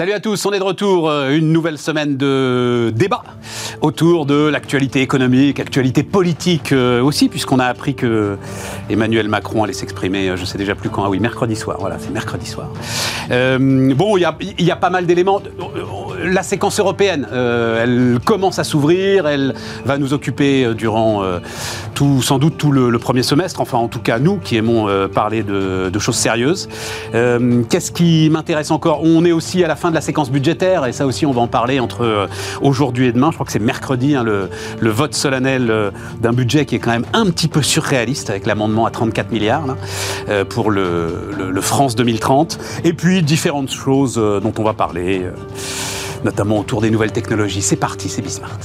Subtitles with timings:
[0.00, 3.22] Salut à tous, on est de retour, euh, une nouvelle semaine de débat
[3.82, 8.38] autour de l'actualité économique, actualité politique euh, aussi, puisqu'on a appris que
[8.88, 11.98] Emmanuel Macron allait s'exprimer, euh, je sais déjà plus quand, ah oui, mercredi soir, voilà,
[11.98, 12.70] c'est mercredi soir.
[13.30, 14.22] Bon, il
[14.58, 15.40] y a, pas mal d'éléments.
[16.24, 19.54] La séquence européenne, elle commence à s'ouvrir, elle
[19.84, 21.22] va nous occuper durant
[21.94, 25.42] tout, sans doute tout le, premier semestre, enfin en tout cas nous qui aimons parler
[25.42, 26.68] de, choses sérieuses.
[27.12, 29.02] Qu'est-ce qui m'intéresse encore?
[29.02, 31.40] On est aussi à la fin de la séquence budgétaire, et ça aussi on va
[31.40, 32.26] en parler entre euh,
[32.60, 33.30] aujourd'hui et demain.
[33.30, 35.90] Je crois que c'est mercredi, hein, le, vote solennel euh,
[36.20, 39.76] d'un budget qui est quand même un petit peu surréaliste, avec l'amendement à 34 milliards
[40.28, 42.58] euh, pour le, France 2030.
[42.84, 45.22] Et puis différentes choses dont on va parler,
[46.24, 47.62] notamment autour des nouvelles technologies.
[47.62, 48.58] C'est parti, c'est Bismart.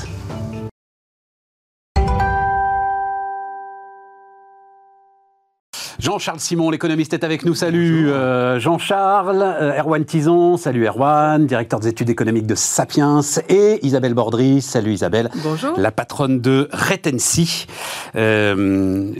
[6.06, 7.56] Jean-Charles Simon, l'économiste, est avec nous.
[7.56, 9.42] Salut euh, Jean-Charles.
[9.42, 13.22] Euh, Erwan Tison, salut Erwan, directeur des études économiques de Sapiens.
[13.50, 15.32] Et Isabelle Bordry, salut Isabelle.
[15.44, 15.74] Bonjour.
[15.80, 17.66] La patronne de Retency.
[18.16, 19.12] Euh,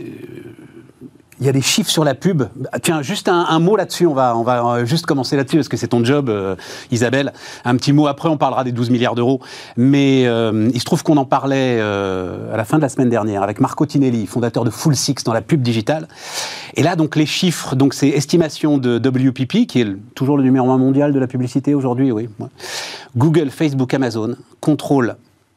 [1.40, 2.44] il y a des chiffres sur la pub.
[2.82, 4.06] Tiens, juste un, mot là-dessus.
[4.06, 6.56] On va, on va juste commencer là-dessus parce que c'est ton job, euh,
[6.90, 7.32] Isabelle.
[7.64, 9.40] Un petit mot après, on parlera des 12 milliards d'euros.
[9.76, 13.10] Mais euh, il se trouve qu'on en parlait euh, à la fin de la semaine
[13.10, 16.08] dernière avec Marco Tinelli, fondateur de Full Six dans la pub digitale.
[16.74, 20.70] Et là, donc les chiffres, donc c'est estimation de WPP, qui est toujours le numéro
[20.70, 22.28] un mondial de la publicité aujourd'hui, oui.
[23.16, 25.16] Google, Facebook, Amazon contrôlent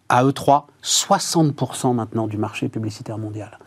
[0.10, 3.60] à eux trois 60% maintenant du marché publicitaire mondial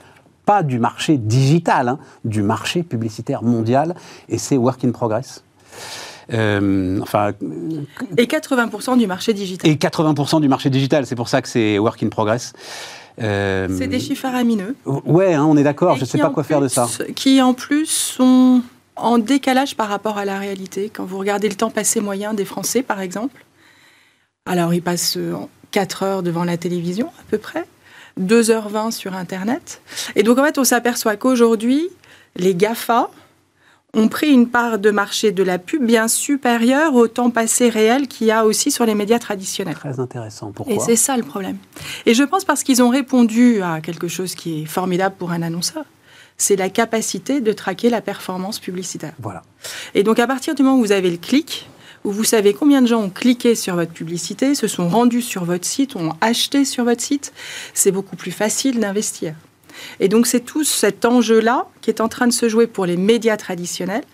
[0.44, 3.94] pas du marché digital, hein, du marché publicitaire mondial,
[4.28, 5.44] et c'est work in progress.
[6.32, 7.32] Euh, enfin,
[8.16, 9.70] et 80% du marché digital.
[9.70, 12.52] Et 80% du marché digital, c'est pour ça que c'est work in progress.
[13.20, 14.74] Euh, c'est des chiffres faramineux.
[14.86, 16.88] Ouais, hein, on est d'accord, je ne sais pas quoi faire de ça.
[17.14, 18.62] Qui en plus sont
[18.96, 20.90] en décalage par rapport à la réalité.
[20.94, 23.44] Quand vous regardez le temps passé moyen des Français, par exemple,
[24.46, 25.18] alors ils passent
[25.70, 27.64] 4 heures devant la télévision à peu près.
[28.20, 29.80] 2h20 sur Internet.
[30.16, 31.88] Et donc, en fait, on s'aperçoit qu'aujourd'hui,
[32.36, 33.10] les GAFA
[33.94, 38.08] ont pris une part de marché de la pub bien supérieure au temps passé réel
[38.08, 39.74] qu'il y a aussi sur les médias traditionnels.
[39.74, 40.50] Très intéressant.
[40.50, 40.74] Pourquoi?
[40.74, 41.58] Et c'est ça le problème.
[42.06, 45.42] Et je pense parce qu'ils ont répondu à quelque chose qui est formidable pour un
[45.42, 45.84] annonceur
[46.38, 49.12] c'est la capacité de traquer la performance publicitaire.
[49.20, 49.42] Voilà.
[49.94, 51.68] Et donc à partir du moment où vous avez le clic,
[52.04, 55.44] où vous savez combien de gens ont cliqué sur votre publicité, se sont rendus sur
[55.44, 57.32] votre site, ont acheté sur votre site,
[57.74, 59.34] c'est beaucoup plus facile d'investir.
[60.00, 62.96] Et donc c'est tout cet enjeu-là qui est en train de se jouer pour les
[62.96, 64.04] médias traditionnels.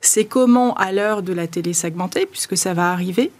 [0.00, 3.30] C'est comment, à l'heure de la télé segmentée, puisque ça va arriver,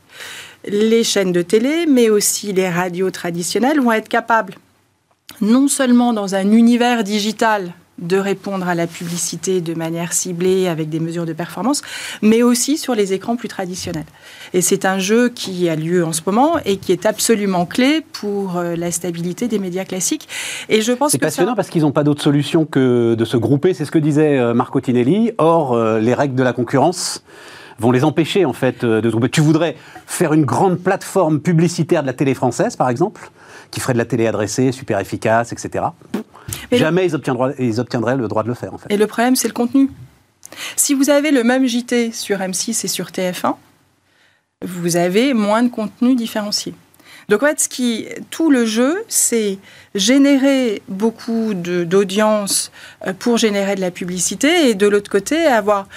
[0.67, 4.55] les chaînes de télé, mais aussi les radios traditionnelles vont être capables,
[5.41, 10.89] non seulement dans un univers digital de répondre à la publicité de manière ciblée avec
[10.89, 11.83] des mesures de performance,
[12.23, 14.07] mais aussi sur les écrans plus traditionnels.
[14.55, 18.05] Et c'est un jeu qui a lieu en ce moment et qui est absolument clé
[18.13, 20.29] pour euh, la stabilité des médias classiques.
[20.69, 23.75] Et je pense c'est passionnant parce qu'ils n'ont pas d'autre solution que de se grouper.
[23.75, 25.33] C'est ce que disait euh, Marco Tinelli.
[25.39, 27.23] Or, euh, les règles de la concurrence
[27.79, 29.29] vont les empêcher en fait de se grouper.
[29.29, 29.77] Tu voudrais
[30.07, 33.31] faire une grande plateforme publicitaire de la télé française, par exemple,
[33.71, 35.87] qui ferait de la télé adressée, super efficace, etc.
[36.73, 38.75] Jamais ils, obtiendraient, ils obtiendraient le droit de le faire.
[38.75, 38.93] En fait.
[38.93, 39.91] Et le problème, c'est le contenu.
[40.77, 43.55] Si vous avez le même JT sur M6 et sur TF1,
[44.65, 46.75] vous avez moins de contenu différencié.
[47.29, 49.59] Donc en fait, ce qui, tout le jeu, c'est
[49.95, 52.73] générer beaucoup d'audience
[53.07, 55.89] euh, pour générer de la publicité et de l'autre côté, avoir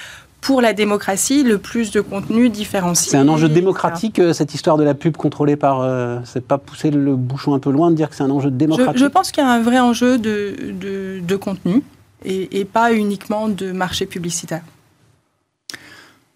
[0.46, 3.10] pour la démocratie le plus de contenu différencié.
[3.10, 5.82] C'est un enjeu démocratique, euh, cette histoire de la pub contrôlée par...
[5.82, 8.52] Euh, c'est pas pousser le bouchon un peu loin de dire que c'est un enjeu
[8.52, 10.72] démocratique Je, pense qu'il y a un vrai enjeu de,
[11.20, 11.82] de, contenu
[12.24, 14.62] et, et, pas uniquement de marché publicitaire.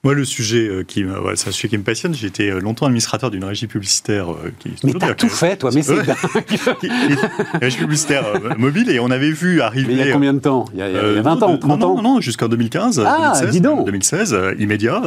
[0.05, 2.13] Moi, le sujet euh, qui, ouais, c'est un sujet qui me passionne.
[2.13, 4.31] J'ai été euh, longtemps administrateur d'une régie publicitaire.
[4.31, 6.15] Euh, qui, mais t'as tout fait, toi, mais c'est dingue.
[7.61, 8.23] régie publicitaire
[8.57, 9.95] mobile, et on avait vu arriver.
[9.95, 10.63] Mais il y a combien de temps?
[10.73, 13.85] Il y, a, 20 ans, 30 ans Non, non, jusqu'en 2015, ah, 2016, dis donc.
[13.87, 15.01] 2016, immédiat,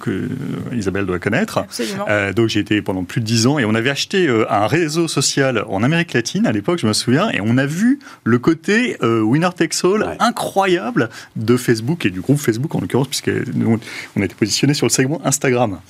[0.00, 0.28] que
[0.72, 1.58] Isabelle doit connaître.
[1.58, 2.06] Absolument.
[2.34, 5.62] donc j'ai été pendant plus de 10 ans, et on avait acheté un réseau social
[5.68, 9.50] en Amérique latine à l'époque, je me souviens, et on a vu le côté winner
[9.54, 13.78] takes all incroyable de Facebook et du groupe Facebook en l'occurrence, puisque nous,
[14.16, 15.80] on était positionné sur le segment Instagram.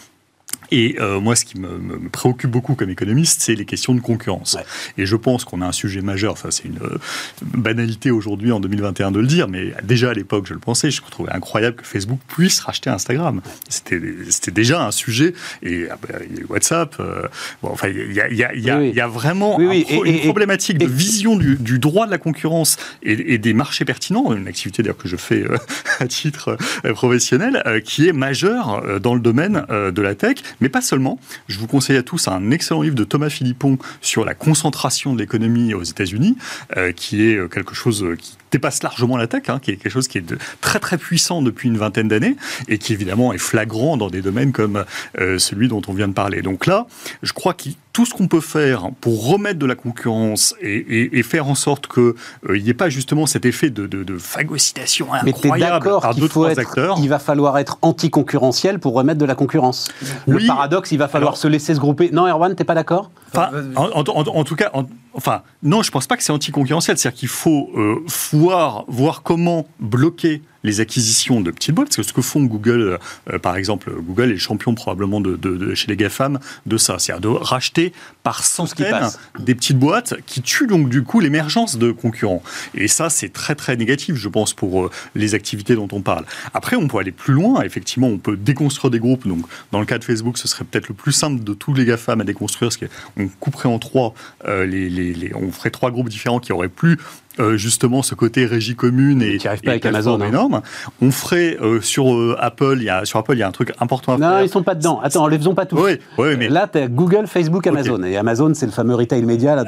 [0.70, 4.56] Et euh, moi, ce qui me, préoccupe beaucoup comme économiste, c'est les questions de concurrence.
[4.96, 6.32] Et je pense qu'on a un sujet majeur.
[6.32, 6.98] Enfin, c'est une euh,
[7.42, 10.90] banalité aujourd'hui en 2021 de le dire, mais déjà à l'époque, je le pensais.
[10.90, 13.40] Je trouvais incroyable que Facebook puisse racheter Instagram.
[13.68, 15.34] C'était déjà un sujet.
[15.62, 16.96] Et ah bah, il y a WhatsApp.
[17.00, 17.22] Euh,
[17.62, 21.56] bon, enfin, il y a, y a, y a vraiment une problématique de vision du,
[21.56, 24.34] du, droit de la concurrence et, des marchés pertinents.
[24.34, 25.44] Une activité d'ailleurs que je fais
[26.00, 26.56] à titre
[26.92, 31.18] professionnel, qui est majeure dans le domaine de la tech Mais pas seulement.
[31.48, 35.18] Je vous conseille à tous un excellent livre de Thomas Philippon sur la concentration de
[35.18, 36.36] l'économie aux États-Unis,
[36.76, 39.92] euh, qui est euh, quelque chose qui dépasse largement la tech, hein, qui est quelque
[39.92, 42.36] chose qui est de, très très puissant depuis une vingtaine d'années
[42.68, 44.84] et qui évidemment est flagrant dans des domaines comme
[45.18, 46.42] euh, celui dont on vient de parler.
[46.42, 46.86] Donc là,
[47.22, 51.48] je crois que tout ce qu'on peut faire pour remettre de la concurrence et, faire
[51.48, 52.12] en sorte qu'il
[52.48, 56.98] euh, n'y ait pas justement cet effet de, de, phagocytation incroyable par deux trois acteurs.
[57.02, 59.88] Il va falloir être anticoncurrentiel pour remettre de la concurrence.
[60.28, 62.10] Le paradoxe, il va falloir se laisser se grouper.
[62.12, 63.10] Non, Erwan, t'es pas d'accord?
[63.34, 64.70] Enfin, en, tout cas,
[65.12, 66.96] enfin, non, je pense pas que c'est anticoncurrentiel.
[66.96, 67.96] C'est-à-dire qu'il faut euh,
[68.38, 72.98] voir, voir comment bloquer les acquisitions de petites boîtes, parce que ce que font Google,
[73.30, 77.30] euh, par exemple, Google est le champion probablement de, chez les GAFAM de ça, c'est-à-dire
[77.30, 77.92] de racheter
[78.22, 79.08] par centaines
[79.38, 82.42] des petites boîtes qui tuent donc du coup l'émergence de concurrents.
[82.74, 86.24] Et ça, c'est très très négatif, je pense, pour euh, les activités dont on parle.
[86.54, 89.86] Après, on peut aller plus loin, effectivement, on peut déconstruire des groupes, donc dans le
[89.86, 92.70] cas de Facebook, ce serait peut-être le plus simple de tous les GAFAM à déconstruire,
[92.70, 94.12] parce qu'on couperait en trois,
[94.46, 96.98] euh, les, on ferait trois groupes différents qui auraient plus
[97.40, 100.26] euh, justement ce côté régie commune et, qui arrive pas avec Amazon hein.
[100.26, 100.60] énorme.
[101.00, 103.52] On ferait euh, sur euh, Apple, il y a sur Apple il y a un
[103.52, 104.42] truc important à non, faire.
[104.42, 105.00] Ils sont pas dedans.
[105.02, 105.80] Attends, les faisons pas tous.
[105.80, 109.22] Oui, oui, mais là tu as Google, Facebook, Amazon et Amazon c'est le fameux retail
[109.22, 109.64] média là.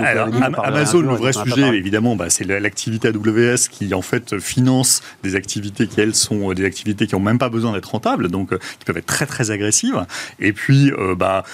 [0.64, 5.86] Amazon, le vrai sujet évidemment, bah, c'est l'activité AWS qui en fait finance des activités
[5.86, 8.98] qui elles sont des activités qui ont même pas besoin d'être rentables, donc qui peuvent
[8.98, 10.04] être très très agressives.
[10.40, 11.44] Et puis bah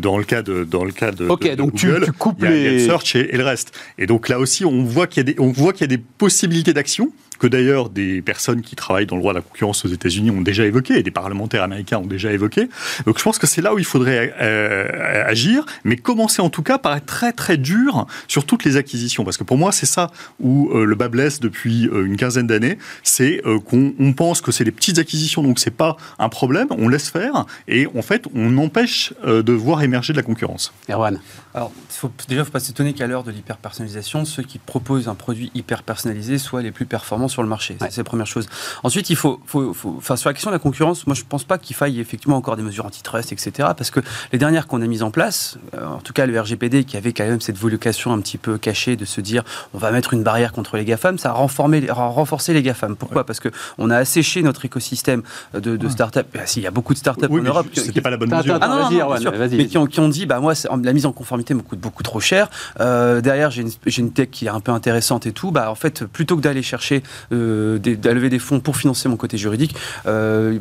[0.00, 2.46] dans le cas de dans le cas de, Ok, donc Google, tu, tu coupes y
[2.46, 2.70] a, les...
[2.72, 3.72] le search et, et, le reste.
[3.96, 5.86] Et donc là aussi on voit qu'il y a des on voit qu'il y a
[5.86, 7.12] des possibilités d'action
[7.42, 10.42] que d'ailleurs des personnes qui travaillent dans le droit de la concurrence aux États-Unis ont
[10.42, 12.68] déjà évoqué, et des parlementaires américains ont déjà évoqué.
[13.04, 16.62] Donc je pense que c'est là où il faudrait euh, agir, mais commencer en tout
[16.62, 19.86] cas par être très très dur sur toutes les acquisitions, parce que pour moi c'est
[19.86, 24.52] ça où euh, le bas blesse depuis euh, une quinzaine d'années, c'est qu'on pense que
[24.52, 28.26] c'est les petites acquisitions, donc c'est pas un problème, on laisse faire, et en fait
[28.36, 30.72] on empêche de voir émerger de la concurrence.
[30.88, 31.18] Erwan
[31.54, 35.08] Alors faut, déjà, il ne faut pas s'étonner qu'à l'heure de l'hyper-personnalisation, ceux qui proposent
[35.08, 37.76] un produit hyper personnalisé soient les plus performants sur le marché.
[37.80, 38.48] C'est la première chose.
[38.82, 41.44] Ensuite, il faut, faut, enfin, sur la question de la concurrence, moi je ne pense
[41.44, 43.70] pas qu'il faille effectivement encore des mesures antitrust, etc.
[43.76, 44.00] Parce que
[44.32, 47.12] les dernières qu'on a mises en place, euh, en tout cas le RGPD qui avait
[47.12, 49.42] quand même cette vocation un petit peu cachée de se dire
[49.74, 52.96] on va mettre une barrière contre les GAFAM, ça a, renforcé les GAFAM.
[52.96, 55.22] Pourquoi Parce qu'on a asséché notre écosystème
[55.54, 56.26] de, de start-up.
[56.32, 57.66] Bah, il y a beaucoup de start-up en Europe.
[57.72, 58.58] C'était pas la bonne mesure.
[58.60, 61.12] Ah, non, non, non, mais qui ont, qui ont, dit bah, moi, la mise en
[61.12, 62.48] conformité me coûte beaucoup trop cher.
[62.80, 65.50] Euh, derrière, j'ai une, une, tech qui est un peu intéressante et tout.
[65.50, 69.36] Bah, en fait, plutôt que d'aller chercher euh, lever des fonds pour financer mon côté
[69.36, 69.74] juridique.
[70.06, 70.58] Euh,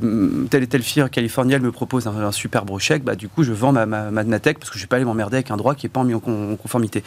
[0.50, 3.54] telle et telle firme californienne me propose un, un superbe chèque, bah, du coup, je
[3.54, 5.75] vends ma, ma, ma parce que je ne vais pas aller m'emmerder avec un droit
[5.75, 7.04] qui n'est pas mis en, conformité.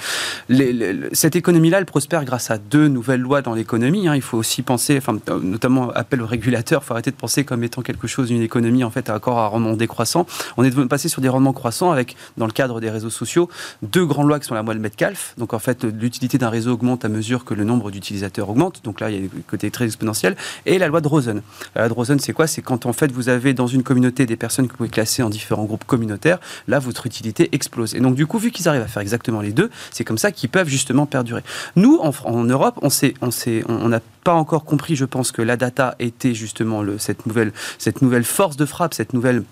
[1.13, 4.09] cette économie-là, elle prospère grâce à deux nouvelles lois dans l'économie.
[4.09, 4.15] Hein.
[4.15, 7.65] Il faut aussi penser, enfin, notamment appel aux régulateurs, il faut arrêter de penser comme
[7.65, 10.27] étant quelque chose d'une économie en fait encore à rendement décroissant.
[10.57, 13.49] On est passé sur des rendements croissants avec, dans le cadre des réseaux sociaux,
[13.83, 15.35] deux grandes lois qui sont la loi de Metcalfe.
[15.39, 18.83] Donc en fait, l'utilité d'un réseau augmente à mesure que le nombre d'utilisateurs augmente.
[18.85, 20.37] Donc là, il y a des côtés très exponentiels
[20.67, 21.43] et la loi de Rosen.
[21.75, 22.47] La loi de Rosen, c'est quoi?
[22.47, 25.23] C'est quand en fait vous avez dans une communauté des personnes que vous pouvez classer
[25.23, 26.39] en différents groupes communautaires,
[26.69, 27.95] là votre utilité explose.
[27.95, 30.33] Et donc du coup, vu qu'ils arrivent à faire exactement les deux, c'est comme ça
[30.33, 31.43] qu'ils peuvent justement perdurer.
[31.77, 32.89] Nous, en, Europe, on
[33.21, 33.31] on
[33.69, 37.53] on n'a pas encore compris, je pense, que la data était justement le, cette, nouvelle,
[37.79, 39.45] cette nouvelle force de frappe, cette nouvelle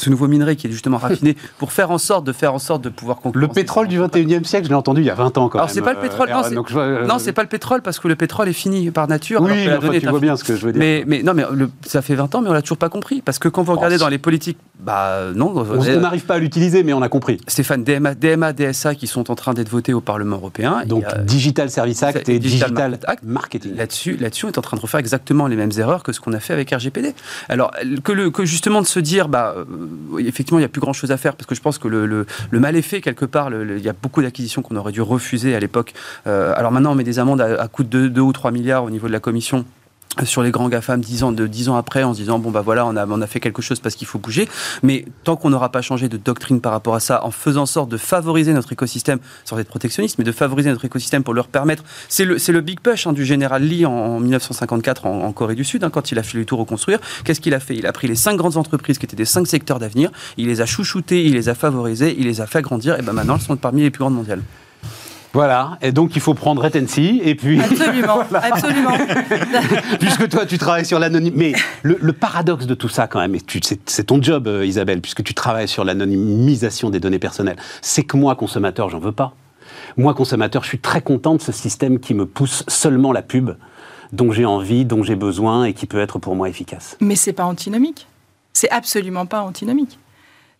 [0.00, 2.82] ce nouveau minerai qui est justement raffiné pour faire en sorte de faire en sorte
[2.82, 3.48] de pouvoir concurrencer.
[3.48, 5.70] Le pétrole du 21e siècle, je l'ai entendu il y a 20 ans quand Alors
[5.70, 8.48] c'est pas le pétrole, euh, non, non c'est pas le pétrole parce que le pétrole
[8.48, 9.42] est fini par nature.
[9.42, 9.68] Oui,
[10.00, 10.80] tu vois bien ce que je veux dire.
[10.80, 11.44] Mais, mais non, mais
[11.82, 13.96] ça fait 20 ans, mais on l'a toujours pas compris parce que quand vous regardez
[13.96, 17.38] oh, dans les politiques, bah non, on n'arrive pas à l'utiliser, mais on a compris.
[17.46, 20.82] Stéphane, DMA, DMA, DSA qui sont en train d'être votés au Parlement européen.
[20.86, 23.76] Donc Digital Service Act et Digital, Marketing.
[23.76, 26.32] Là-dessus, là-dessus, on est en train de refaire exactement les mêmes erreurs que ce qu'on
[26.32, 27.14] a fait avec RGPD.
[27.48, 27.72] Alors
[28.04, 29.64] que, le, que justement de se dire, bah euh,
[30.18, 32.76] effectivement il n'y a plus grand-chose à faire parce que je pense que le, mal
[32.76, 33.50] est fait quelque part.
[33.52, 35.94] il y a beaucoup d'acquisitions qu'on aurait dû refuser à l'époque.
[36.26, 38.90] Euh, alors maintenant, on met des amendes à, coût de 2 ou 3 milliards au
[38.90, 39.64] niveau de la commission
[40.24, 42.62] sur les grands GAFAM dix ans, de 10 ans après en se disant bon bah
[42.62, 44.48] voilà on a, on a fait quelque chose parce qu'il faut bouger.
[44.82, 47.88] Mais tant qu'on n'aura pas changé de doctrine par rapport à ça en faisant sorte
[47.88, 51.84] de favoriser notre écosystème sans être protectionniste mais de favoriser notre écosystème pour leur permettre
[52.08, 55.84] c'est le, le big push hein, du général Lee en, 1954 en, Corée du Sud
[55.84, 56.98] hein, quand il a fallu tout reconstruire.
[57.24, 57.76] Qu'est-ce qu'il a fait?
[57.76, 60.60] Il a pris les cinq grandes entreprises qui étaient des cinq secteurs d'avenir il les
[60.60, 63.42] a chouchoutés il les a favorisés il les a fait grandir et ben maintenant elles
[63.42, 64.42] sont parmi les plus grandes mondiales
[65.32, 67.60] voilà, et donc il faut prendre Retency, et puis...
[67.60, 68.98] Absolument, absolument.
[70.00, 71.34] puisque toi, tu travailles sur l'anonyme...
[71.36, 73.40] Mais le, paradoxe de tout ça, quand même, et
[73.86, 78.16] c'est ton job, euh, Isabelle, puisque tu travailles sur l'anonymisation des données personnelles, c'est que
[78.16, 79.34] moi, consommateur, j'en veux pas.
[79.96, 83.52] Moi, consommateur, je suis très content de ce système qui me pousse seulement la pub
[84.12, 86.96] dont j'ai envie, dont j'ai besoin, et qui peut être pour moi efficace.
[87.00, 88.08] Mais c'est pas antinomique.
[88.52, 89.98] C'est absolument pas antinomique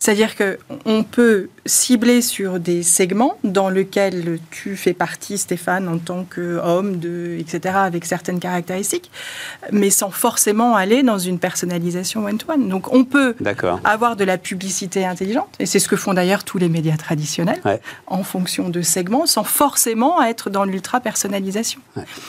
[0.02, 6.24] C'est-à-dire qu'on peut cibler sur des segments dans lesquels tu fais partie, Stéphane, en tant
[6.24, 6.98] qu'homme,
[7.38, 9.10] etc., avec certaines caractéristiques,
[9.72, 12.66] mais sans forcément aller dans une personnalisation one-to-one.
[12.66, 13.34] Donc on peut
[13.84, 17.60] avoir de la publicité intelligente, et c'est ce que font d'ailleurs tous les médias traditionnels,
[18.06, 21.80] en fonction de segments, sans forcément être dans l'ultra-personnalisation.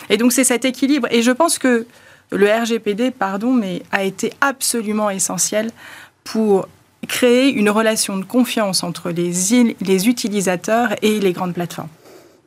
[0.10, 1.08] Et donc c'est cet équilibre.
[1.10, 1.88] Et je pense que
[2.34, 5.72] le RGPD, pardon, mais a été absolument essentiel
[6.26, 6.68] pour
[7.08, 9.32] créer une relation de confiance entre les,
[9.82, 11.90] les utilisateurs et les grandes plateformes.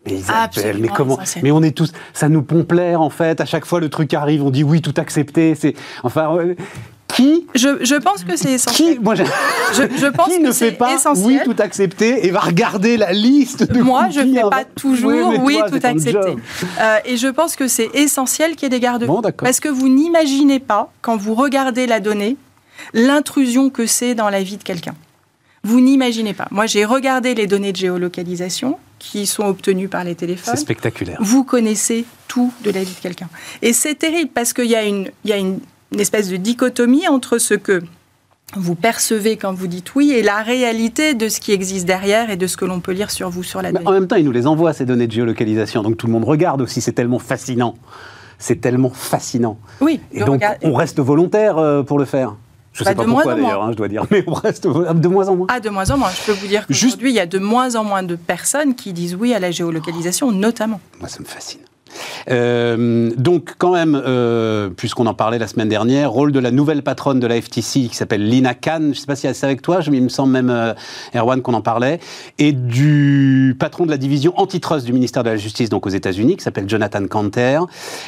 [0.06, 0.20] Mais,
[0.78, 3.40] mais comment Mais on est tous, ça nous pompe l'air en fait.
[3.40, 5.54] À chaque fois le truc arrive, on dit oui, tout accepté.
[5.54, 6.38] C'est enfin.
[7.08, 8.96] qui je, je, pense que c'est essentiel.
[8.96, 9.22] Qui, moi, je,
[9.72, 13.80] je, pense qui ne fait pas oui tout accepté et va regarder la liste de
[13.80, 16.36] Moi, je ne fais pas toujours oui, tout accepté.
[16.80, 19.22] Euh, et je pense que c'est essentiel qu'il y ait des garde-fous.
[19.38, 22.36] parce que vous n'imaginez pas, quand vous regardez la donnée,
[22.92, 24.94] l'intrusion que c'est dans la vie de quelqu'un.
[25.64, 26.46] Vous n'imaginez pas.
[26.50, 30.54] Moi, j'ai regardé les données de géolocalisation qui sont obtenues par les téléphones.
[30.54, 31.18] C'est spectaculaire.
[31.20, 33.28] Vous connaissez tout de la vie de quelqu'un.
[33.62, 35.60] Et c'est terrible parce qu'il y a, une, y a une,
[35.98, 37.82] espèce de dichotomie entre ce que
[38.56, 42.36] vous percevez quand vous dites oui et la réalité de ce qui existe derrière et
[42.36, 43.86] de ce que l'on peut lire sur vous sur la donnée.
[43.86, 46.24] En même temps, ils nous les envoient, ces données de géolocalisation, donc tout le monde
[46.24, 47.74] regarde aussi, c'est tellement fascinant.
[48.38, 49.58] C'est tellement fascinant.
[49.80, 50.00] Oui.
[50.12, 52.36] Et donc, on reste volontaire euh, pour le faire.
[52.74, 55.28] Je ne sais pas pourquoi d'ailleurs, hein, je dois dire, mais on reste de moins
[55.28, 55.46] en moins.
[55.48, 56.10] Ah, de moins en moins.
[56.10, 58.92] Je peux vous dire qu'aujourd'hui, il y a de moins en moins de personnes qui
[58.92, 60.80] disent oui à la géolocalisation, notamment.
[60.98, 61.60] Moi, ça me fascine.
[62.30, 66.82] Euh, donc, quand même, euh, puisqu'on en parlait la semaine dernière, rôle de la nouvelle
[66.82, 68.80] patronne de la FTC qui s'appelle Lina Khan.
[68.80, 70.74] Je ne sais pas si c'est avec toi, il me semble même, euh,
[71.14, 72.00] Erwan, qu'on en parlait.
[72.38, 76.36] Et du patron de la division antitrust du ministère de la Justice, donc aux États-Unis,
[76.36, 77.60] qui s'appelle Jonathan Canter.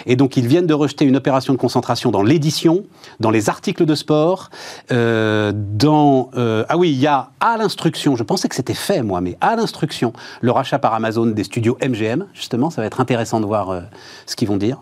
[0.07, 2.85] Et donc, ils viennent de rejeter une opération de concentration dans l'édition,
[3.21, 4.51] dans les articles de sport,
[4.91, 6.31] dans.
[6.69, 9.57] ah oui, il y a à l'instruction, je pensais que c'était fait, moi, mais à
[9.57, 13.76] l'instruction, le rachat par Amazon des studios MGM, justement, ça va être intéressant de voir
[14.27, 14.81] ce qu'ils vont dire.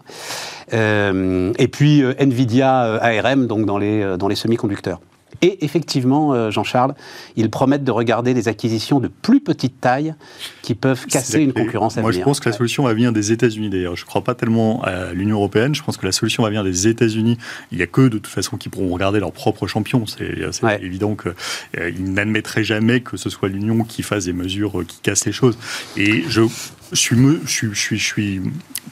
[0.73, 5.01] Euh, et puis euh, Nvidia euh, ARM, donc dans les, dans les semi-conducteurs.
[5.43, 6.95] Et effectivement, Jean-Charles,
[7.35, 10.15] ils promettent de regarder des acquisitions de plus petite taille
[10.63, 13.33] qui peuvent casser une concurrence à Moi, je pense que la solution va venir des
[13.33, 13.97] États-Unis d'ailleurs.
[13.97, 15.75] Je ne crois pas tellement à l'Union européenne.
[15.75, 17.37] Je pense que la solution va venir des États-Unis.
[17.73, 20.07] Il n'y a que de toute façon qui pourront regarder leurs propres champions.
[20.07, 20.35] C'est
[20.81, 25.33] évident qu'ils n'admettraient jamais que ce soit l'Union qui fasse des mesures qui cassent les
[25.33, 25.59] choses.
[25.97, 26.43] Et je
[26.93, 28.41] je suis,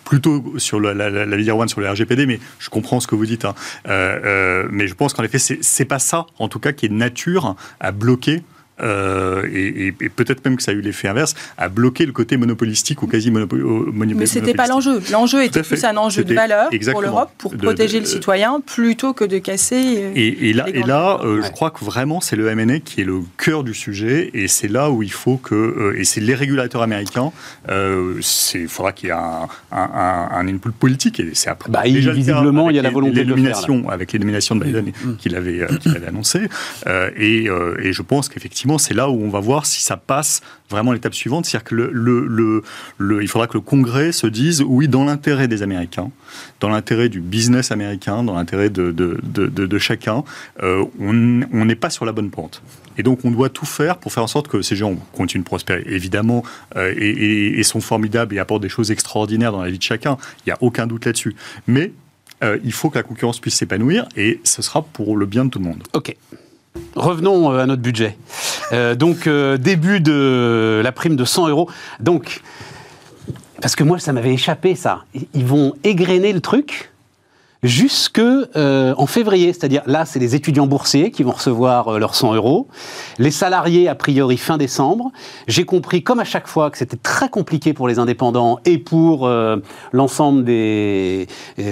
[0.05, 3.45] plutôt sur la, la One sur le RGPD, mais je comprends ce que vous dites.
[3.45, 3.55] Hein.
[3.89, 6.91] Euh, euh, mais je pense qu'en effet, c'est pas ça, en tout cas, qui est
[6.91, 8.43] nature à bloquer
[8.83, 13.03] euh, et, peut-être même que ça a eu l'effet inverse, à bloquer le côté monopolistique
[13.03, 14.17] ou quasi monopolistique.
[14.17, 15.01] Mais ce n'était pas l'enjeu.
[15.11, 19.25] L'enjeu était plus un enjeu de valeur pour l'Europe, pour protéger le citoyen, plutôt que
[19.25, 19.83] de casser.
[19.99, 23.05] Euh, et, là, et là euh, je crois que vraiment, c'est le MNA qui est
[23.05, 25.95] le cœur du sujet, et c'est là où il faut que.
[25.97, 27.33] et c'est les régulateurs américains,
[27.69, 31.71] il faudra qu'il y ait un, un, input politique, et c'est après.
[31.71, 33.53] Bah, visiblement, il y a la volonté de le faire.
[33.89, 35.17] Avec l'élimination de Biden mm.
[35.17, 36.49] qu'il avait, avait annoncé.
[37.17, 40.93] et, et je pense qu'effectivement, c'est là où on va voir si ça passe vraiment
[40.93, 41.47] l'étape suivante.
[41.47, 42.63] C'est-à-dire que
[43.21, 46.11] il faudra que le Congrès se dise oui, dans l'intérêt des Américains,
[46.61, 50.25] dans l'intérêt du business américain, dans l'intérêt de, chacun,
[50.63, 52.63] euh, on n'est pas sur la bonne pente.
[52.99, 55.47] Et donc, on doit tout faire pour faire en sorte que ces gens continuent de
[55.47, 56.43] prospérer, évidemment,
[56.77, 60.19] euh, et, sont formidables et apportent des choses extraordinaires dans la vie de chacun.
[60.41, 61.35] Il n'y a aucun doute là-dessus.
[61.67, 61.93] Mais
[62.43, 65.51] euh, il faut que la concurrence puisse s'épanouir, et ce sera pour le bien de
[65.51, 65.83] tout le monde.
[65.95, 66.15] OK.
[66.95, 68.19] Revenons euh, à notre budget.
[68.73, 71.69] Euh, donc, euh, début de la prime de 100 euros.
[72.01, 72.43] Donc,
[73.61, 75.05] parce que moi, ça m'avait échappé, ça.
[75.35, 76.91] Ils vont égrener le truc
[77.63, 79.53] jusque en février.
[79.53, 82.67] C'est-à-dire, là, c'est les étudiants boursiers qui vont recevoir leurs 100 euros.
[83.19, 85.13] Les salariés, a priori, fin décembre.
[85.47, 89.31] J'ai compris, comme à chaque fois, que c'était très compliqué pour les indépendants et pour
[89.93, 91.29] l'ensemble des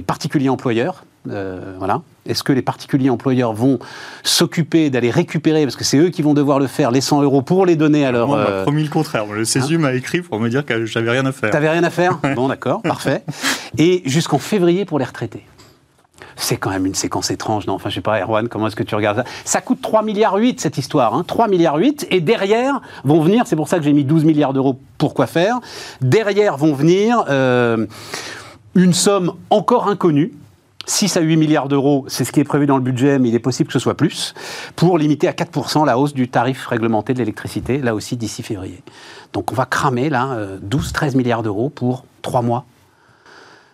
[0.07, 1.03] particuliers employeurs.
[1.27, 2.03] Voilà.
[2.27, 3.79] Est-ce que les particuliers employeurs vont
[4.23, 7.43] s'occuper d'aller récupérer, parce que c'est eux qui vont devoir le faire, les 100 euros
[7.43, 8.29] pour les donner à leur...
[8.29, 9.27] Moi, on m'a euh, promis le contraire.
[9.27, 11.51] Le CESU hein m'a écrit pour me dire que j'avais rien à faire.
[11.51, 12.19] T'avais rien à faire?
[12.37, 13.25] Bon, d'accord, parfait.
[13.79, 15.45] Et jusqu'en février pour les retraités.
[16.37, 17.75] C'est quand même une séquence étrange, non?
[17.75, 19.25] Enfin, je sais pas, Erwan, comment est-ce que tu regardes ça?
[19.45, 23.45] Ça coûte 3 milliards 8, cette histoire, hein 3 milliards 8, et derrière vont venir,
[23.47, 25.59] c'est pour ça que j'ai mis 12 milliards d'euros pour quoi faire,
[26.01, 27.87] derrière vont venir euh,
[28.75, 30.33] une somme encore inconnue,
[30.87, 33.35] 6 à 8 milliards d'euros, c'est ce qui est prévu dans le budget, mais il
[33.35, 34.35] est possible que ce soit plus,
[34.77, 38.83] pour limiter à 4% la hausse du tarif réglementé de l'électricité, là aussi d'ici février.
[39.33, 42.65] Donc on va cramer là 12-13 euh, milliards d'euros pour 3 mois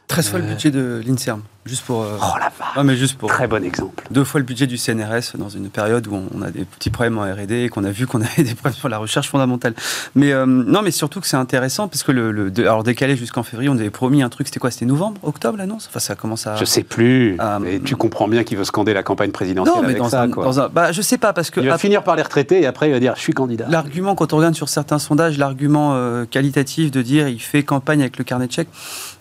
[0.09, 1.43] 13 fois le budget de l'INSERM.
[1.67, 2.03] Juste pour.
[2.03, 3.29] euh, Oh la vache mais juste pour.
[3.29, 4.05] Très bon exemple.
[4.11, 7.19] Deux fois le budget du CNRS dans une période où on a des petits problèmes
[7.19, 9.75] en R&D et qu'on a vu qu'on avait des problèmes sur la recherche fondamentale.
[10.15, 13.69] Mais euh, non, mais surtout que c'est intéressant parce que le, alors décalé jusqu'en février,
[13.69, 14.47] on avait promis un truc.
[14.47, 15.87] C'était quoi C'était novembre, octobre l'annonce?
[15.89, 16.57] Enfin, ça commence à.
[16.57, 17.37] Je sais plus.
[17.41, 20.09] Euh, mais tu comprends bien qu'il veut scander la campagne présidentielle Non, mais avec dans
[20.11, 20.23] ça.
[20.23, 20.45] un, quoi.
[20.45, 22.63] dans un- bah, je sais pas parce que Il va après- finir par les retraités
[22.63, 23.67] et après il va dire je suis candidat.
[23.69, 28.01] L'argument, quand on regarde sur certains sondages, l'argument euh, qualitatif de dire il fait campagne
[28.01, 28.69] avec le carnet de chèques,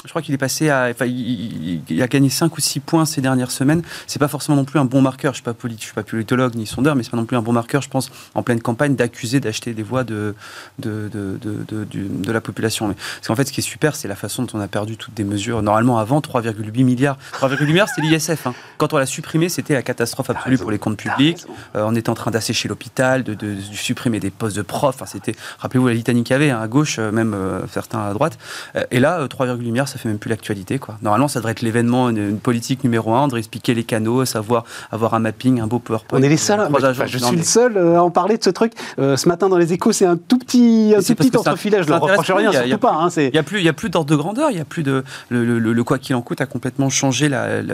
[0.04, 0.90] je crois qu'il est passé à.
[0.92, 3.82] Enfin, il a gagné 5 ou 6 points ces dernières semaines.
[4.08, 5.34] C'est pas forcément non plus un bon marqueur.
[5.34, 7.38] Je ne suis, pas je suis pas politologue ni sondeur, mais c'est pas non plus
[7.38, 10.36] un bon marqueur, je pense, en pleine campagne, d'accuser d'acheter des voix de,
[10.80, 12.88] de, de, de, la population.
[12.88, 14.98] Mais, parce qu'en fait, ce qui est super, c'est la façon dont on a perdu
[14.98, 15.62] toutes des mesures.
[15.62, 17.18] Normalement, avant, 3,8 milliards.
[17.34, 18.48] 3,8 milliards, c'était l'ISF.
[18.48, 18.54] hein.
[18.78, 21.46] Quand on l'a supprimé, c'était la catastrophe absolue pour les comptes publics.
[21.76, 24.96] Euh, on était en train d'assécher l'hôpital, de, supprimer des postes de profs.
[24.96, 28.00] Enfin, c'était, rappelez-vous la litanie qu'il y avait hein, à gauche, euh, même euh, certains
[28.00, 28.38] à droite.
[28.92, 30.80] Et là, euh, 3,8 milliards, ça fait même plus l'actualité.
[30.80, 30.98] Quoi.
[31.02, 33.24] Normalement, ça devrait être l'événement, une, politique numéro un.
[33.24, 36.20] On devrait expliquer les canaux, savoir avoir un mapping, un beau PowerPoint.
[36.20, 36.60] On est les seuls.
[36.60, 38.74] Enfin, je suis mais- le seul euh, à en parler de ce truc.
[39.00, 41.84] Euh, ce matin dans les échos, c'est un tout petit, un Mais tout petit entrefilet.
[41.84, 42.94] Je leur reproche rien, y a- il surtout pas.
[42.94, 45.60] hein, Il n'y a plus, d'ordre de grandeur, il y a plus de le, le-
[45.60, 47.30] le- le quoi qu'il en coûte a complètement changé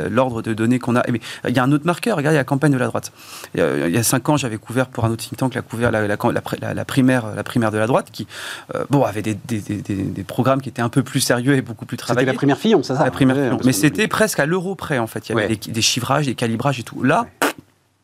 [0.09, 1.01] l'ordre de données qu'on a.
[1.03, 2.17] Bien, il y a un autre marqueur.
[2.17, 3.11] Regardez la campagne de la droite.
[3.55, 3.59] Il
[3.93, 6.15] y a, cinq ans, j'avais couvert pour un autre think tank la, couvert, la, la,
[6.15, 6.17] la,
[6.61, 8.27] la- la primaire, la primaire de la droite, qui
[8.75, 11.55] euh, bon avait des, des, des- des- des programmes qui étaient un peu plus sérieux
[11.55, 12.25] et beaucoup plus C'était travaillés.
[12.27, 13.59] la première Fillon, c'est ça La primaire Ouais, Fillon.
[13.65, 15.27] Mais c'était presque à l'euro près, en fait.
[15.27, 15.55] Il y avait Ouais.
[15.55, 17.03] des, des chiffrages, des calibrages et tout.
[17.03, 17.27] Là,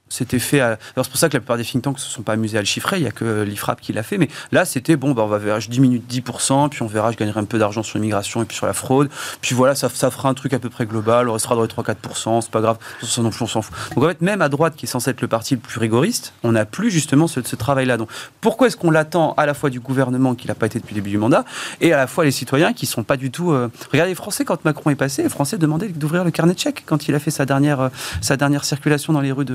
[0.10, 0.60] c'était fait.
[0.60, 2.34] à- Alors, c'est pour ça que la plupart des think tanks ne se sont pas
[2.34, 2.98] amusés à le chiffrer.
[2.98, 4.18] Il n'y a que l'IFRAP qui l'a fait.
[4.18, 7.12] Mais là, c'était bon, bah, on va voir, je diminue de 10%, puis on verra,
[7.12, 9.10] je gagnerai un peu d'argent sur l'immigration et puis sur la fraude.
[9.42, 11.30] Puis voilà, ça, ça fera un truc à peu près global.
[11.30, 12.78] On restera dans les 3-4%, c'est pas grave.
[13.04, 13.76] Ça non plus, on s'en fout.
[13.96, 16.34] Donc, en fait, même à droite, qui est censé être le parti le plus rigoriste,
[16.44, 17.98] on n'a plus justement ce, travail-là.
[17.98, 18.10] Donc,
[18.42, 21.02] pourquoi est-ce qu'on l'attend à la fois du gouvernement, qui n'a pas été depuis le
[21.02, 21.44] début du mandat,
[21.82, 23.52] et à la fois les citoyens qui sont pas du tout.
[23.52, 26.60] euh, Regardez les Français, quand Macron est passé, les Français demandaient d'ouvrir le carnet de
[26.60, 27.90] chèques quand il a fait sa dernière, euh,
[28.22, 29.46] sa dernière circulation dans les rues,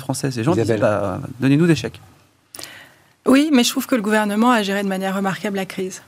[0.00, 0.36] françaises.
[0.36, 0.80] Les gens disaient Isabelle.
[0.80, 2.00] bah, donnez-nous des chèques.
[3.26, 6.02] Oui, mais je trouve que le gouvernement a géré de manière remarquable la crise.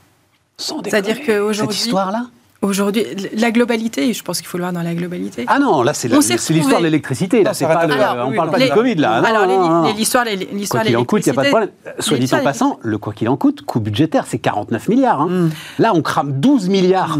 [0.56, 1.38] Sans C'est-à-dire déconner.
[1.38, 2.26] qu'aujourd'hui- Cette histoire-là
[2.62, 3.04] Aujourd'hui,
[3.36, 5.44] la globalité, je pense qu'il faut le voir dans la globalité.
[5.48, 7.42] Ah non, là, c'est l'histoire de l'électricité.
[7.42, 9.14] Là, c'est pas le- Alors, on oui, parle pas les- du Covid, là.
[9.16, 9.46] Ah non, Alors,
[9.82, 11.70] non, les- l'histoire, les- l'histoire Quoi qu'il en coûte, il n'y a pas de problème.
[11.98, 15.22] Soit dit en l'histoire passant, le quoi qu'il en coûte, coût budgétaire, c'est 49 milliards.
[15.22, 15.28] hein.
[15.28, 15.50] Mm.
[15.80, 17.18] Là, on crame 12 milliards.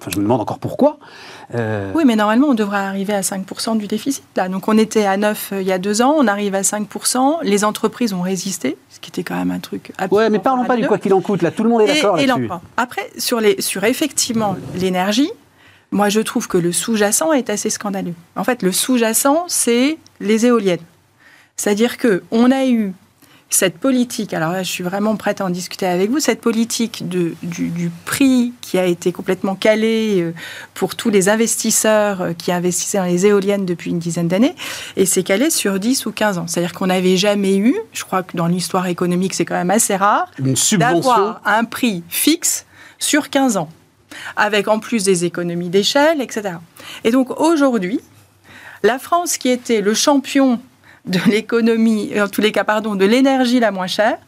[0.00, 0.98] Enfin, je me demande encore pourquoi.
[1.54, 4.24] Euh, Oui, mais normalement, on devrait arriver à 5% du déficit.
[4.36, 4.48] Là.
[4.48, 7.38] Donc, on était à 9 euh, il y a deux ans, on arrive à 5%.
[7.42, 10.76] Les entreprises ont résisté, ce qui était quand même un truc absolument mais parlons pas
[10.76, 11.42] du quoi qu'il en coûte.
[11.42, 12.42] Là, tout le monde est d'accord et là-dessus.
[12.42, 12.62] l'emploi.
[12.76, 15.30] Après, sur, les, sur effectivement l'énergie,
[15.90, 18.14] moi je trouve que le sous-jacent est assez scandaleux.
[18.36, 20.78] En fait, le sous-jacent, c'est les éoliennes.
[21.56, 22.92] C'est-à-dire que on a eu
[23.50, 27.08] cette politique, alors là je suis vraiment prête à en discuter avec vous, cette politique
[27.08, 30.34] de, du, du prix qui a été complètement calé euh,
[30.74, 34.54] pour tous les investisseurs euh, qui investissaient dans les éoliennes depuis une dizaine d'années,
[34.96, 36.46] et c'est calé sur 10 ou 15 ans.
[36.46, 39.96] C'est-à-dire qu'on n'avait jamais eu, je crois que dans l'histoire économique c'est quand même assez
[39.96, 40.30] rare,
[40.72, 42.66] d'avoir un prix fixe
[42.98, 43.70] sur 15 ans,
[44.36, 46.56] avec en plus des économies d'échelle, etc.
[47.04, 48.00] Et donc aujourd'hui,
[48.82, 50.60] la France qui était le champion
[51.08, 54.18] de l'économie, en tous les cas, pardon, de l'énergie la moins chère,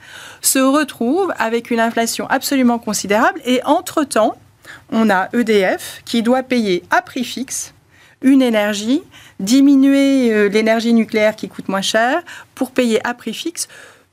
[0.41, 3.41] se retrouve avec une inflation absolument considérable.
[3.45, 4.37] Et entre-temps,
[4.91, 7.75] on a EDF qui doit payer à prix fixe
[8.23, 9.03] une énergie,
[9.39, 12.23] diminuer euh, l'énergie nucléaire qui coûte moins cher
[12.55, 13.67] pour payer à prix fixe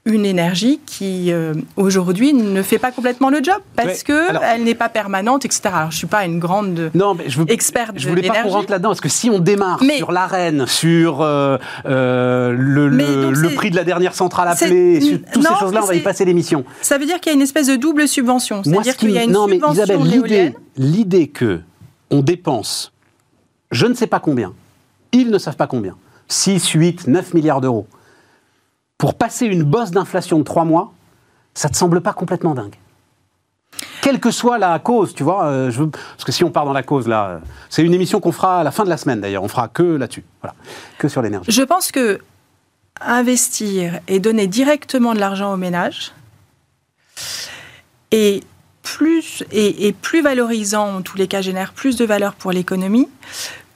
[0.07, 4.43] une énergie qui euh, aujourd'hui ne fait pas complètement le job parce Ouais, que alors-
[4.43, 5.61] elle n'est pas permanente, etc.
[5.73, 8.27] Alors, je suis pas une grande Non, mais je veux, experte je de voulais pas
[8.29, 8.55] qu'on l'énergie.
[8.55, 13.49] rentre là-dedans, parce que si on démarre Mais- sur l'arène, sur euh, euh, le, Mais
[13.55, 15.99] prix de la dernière centrale appelée, sur toutes non, ces choses-là, mais on va y
[16.01, 16.63] passer l'émission.
[16.81, 18.63] Ça veut dire qu'il y a une espèce de double subvention.
[18.63, 20.53] C'est-à-dire ce qui qu'il y a une non, mais subvention Isabelle, l'idée, l'éolienne.
[20.77, 21.59] l'idée que
[22.11, 22.93] on dépense,
[23.71, 24.53] je ne sais pas combien,
[25.11, 25.95] ils ne savent pas combien,
[26.29, 27.87] 6, 8, 9 milliards d'euros,
[28.97, 30.93] pour passer une bosse d'inflation de 3 mois,
[31.53, 32.75] ça te semble pas complètement dingue
[34.07, 36.81] quelle que soit la cause, tu vois, euh, parce que si on part dans la
[36.81, 39.43] cause là, euh, c'est une émission qu'on fera à la fin de la semaine d'ailleurs,
[39.43, 40.23] on fera que là-dessus,
[40.97, 41.51] que sur l'énergie.
[41.51, 42.21] Je pense que
[43.01, 46.13] investir et donner directement de l'argent aux ménages
[48.11, 48.43] est
[48.81, 49.43] plus,
[50.23, 53.09] valorisant, en tous les cas génère plus de valeur pour l'économie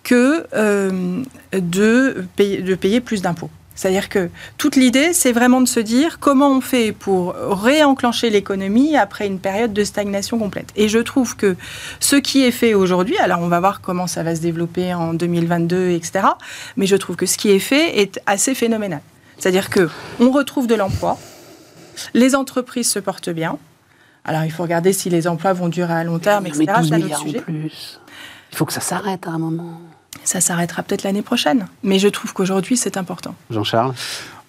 [0.03, 3.49] que euh, de payer plus d'impôts.
[3.75, 8.97] C'est-à-dire que toute l'idée, c'est vraiment de se dire comment on fait pour réenclencher l'économie
[8.97, 10.71] après une période de stagnation complète.
[10.75, 11.55] Et je trouve que
[11.99, 15.13] ce qui est fait aujourd'hui, alors on va voir comment ça va se développer en
[15.13, 16.27] 2022, etc.
[16.75, 19.01] Mais je trouve que ce qui est fait est assez phénoménal.
[19.37, 21.17] C'est-à-dire que on retrouve de l'emploi,
[22.13, 23.57] les entreprises se portent bien.
[24.23, 26.65] Alors il faut regarder si les emplois vont durer à long terme, etc.
[26.67, 27.41] Mais 12 C'est un autre milliards en sujet.
[27.41, 27.99] plus.
[28.51, 29.81] Il faut que ça s'arrête à un moment.
[30.23, 31.67] Ça s'arrêtera peut-être l'année prochaine.
[31.83, 33.35] Mais je trouve qu'aujourd'hui, c'est important.
[33.49, 33.93] Jean-Charles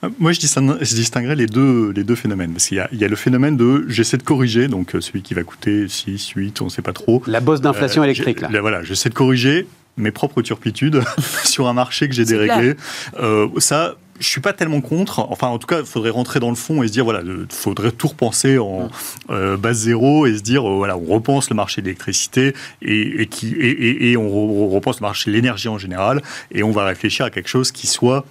[0.05, 2.53] euh, moi, je, distinguerais les deux, les deux phénomènes.
[2.53, 5.35] Parce qu'il y, y, a le phénomène de j'essaie de corriger, donc euh, celui qui
[5.35, 7.23] va coûter 6, 8, on ne sait pas trop.
[7.27, 8.49] La bosse d'inflation euh, électrique, là.
[8.61, 9.67] Voilà, j'essaie de corriger
[9.97, 11.03] mes propres turpitudes
[11.45, 12.75] sur un marché que j'ai déréglé.
[13.21, 15.19] Euh, ça, je suis pas tellement contre.
[15.19, 17.47] Enfin, en tout cas, il faudrait rentrer dans le fond et se dire voilà, il
[17.51, 18.89] faudrait tout repenser en
[19.31, 23.23] euh, base zéro et se dire euh, voilà, on repense le marché de l'électricité et,
[23.23, 26.85] et, qui, et, et, on repense le marché de l'énergie en général et on va
[26.85, 28.25] réfléchir à quelque chose qui soit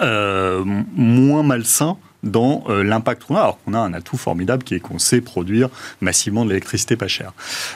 [0.00, 0.64] euh,
[0.96, 4.80] moins malsain dans euh, l'impact qu'on a, alors qu'on a un atout formidable qui est
[4.80, 5.68] qu'on sait produire
[6.00, 7.32] massivement de l'électricité pas chère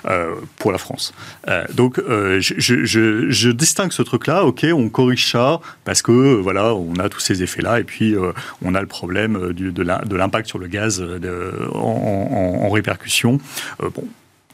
[0.07, 1.13] euh, pour la France.
[1.49, 7.09] Euh, donc je, distingue ce truc-là, ok, on corrige ça parce que voilà, on a
[7.09, 8.15] tous ces effets-là et puis
[8.63, 11.03] on a le problème de l'impact sur le gaz
[11.75, 13.39] en, en, répercussion.
[13.81, 14.05] bon,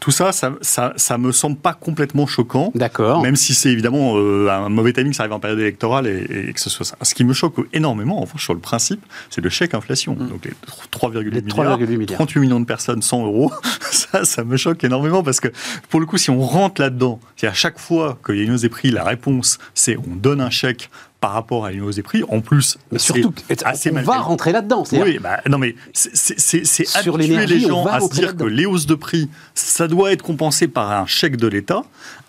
[0.03, 2.73] tout ça, ça, ça, me semble pas complètement choquant.
[2.75, 3.23] D'accord.
[3.23, 6.59] Même si c'est évidemment euh, un mauvais timing, ça arrive en période électorale et, que
[6.61, 6.97] ce soit ça.
[7.03, 10.17] Ce qui me choque énormément, en sur le principe, c'est le chèque inflation.
[10.17, 10.29] Mm.
[10.29, 10.55] Donc les
[10.91, 13.53] 3,8 milliards, milliards, 38 millions de personnes, 100 euros.
[13.93, 15.53] ça, ça me choque énormément parce que
[15.88, 18.51] pour le coup, si on rentre là-dedans, c'est à chaque fois qu'il y a une
[18.51, 20.91] hausse des prix, la réponse, c'est on donne un chèque
[21.22, 22.24] par rapport à une hausse des prix.
[22.28, 24.82] En plus, mais surtout, on va rentrer là-dedans.
[24.90, 28.96] Oui, bah, non, mais c'est habituer les gens à se dire que les hausses de
[28.96, 31.85] prix, ça doit être compensé par un chèque de l'État.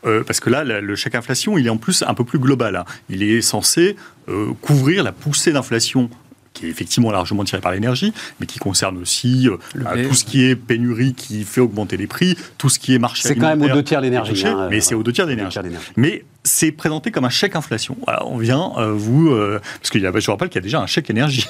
[0.06, 2.76] Euh, parce que là, le chèque inflation, il est en plus un peu plus global.
[2.76, 2.86] Hein.
[3.10, 3.96] Il est censé
[4.30, 6.10] euh, couvrir la poussée d'inflation
[6.54, 10.44] qui est effectivement largement tiré par l'énergie, mais qui concerne aussi euh, tout ce qui
[10.44, 13.64] est pénurie qui fait augmenter les prix, tout ce qui est marché C'est quand même
[13.64, 14.46] aux deux tiers l'énergie.
[14.46, 15.58] Hein, mais c'est aux deux tiers l'énergie.
[15.96, 17.96] Mais c'est présenté comme un chèque inflation.
[18.26, 20.82] on vient, euh, vous, euh, parce que y a, je rappelle qu'il y a déjà
[20.82, 21.48] un chèque énergie.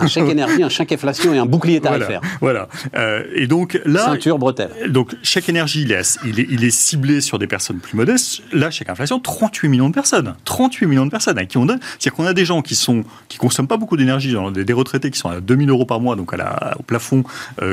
[0.00, 2.20] un chèque énergie, un chèque inflation et un bouclier tarifaire.
[2.40, 2.68] Voilà.
[2.94, 4.04] Euh, et donc là.
[4.04, 4.70] Ceinture bretelle.
[4.90, 8.42] Donc chèque énergie, il est, il, est, il est, ciblé sur des personnes plus modestes.
[8.52, 10.34] Là, chèque inflation, 38 millions de personnes.
[10.44, 11.80] 38 millions de personnes à qui on donne.
[11.98, 15.10] C'est-à-dire qu'on a des gens qui sont qui consomment pas beaucoup d'énergie, des, des, retraités
[15.10, 17.24] qui sont à 2000 euros par mois, donc à la, au plafond,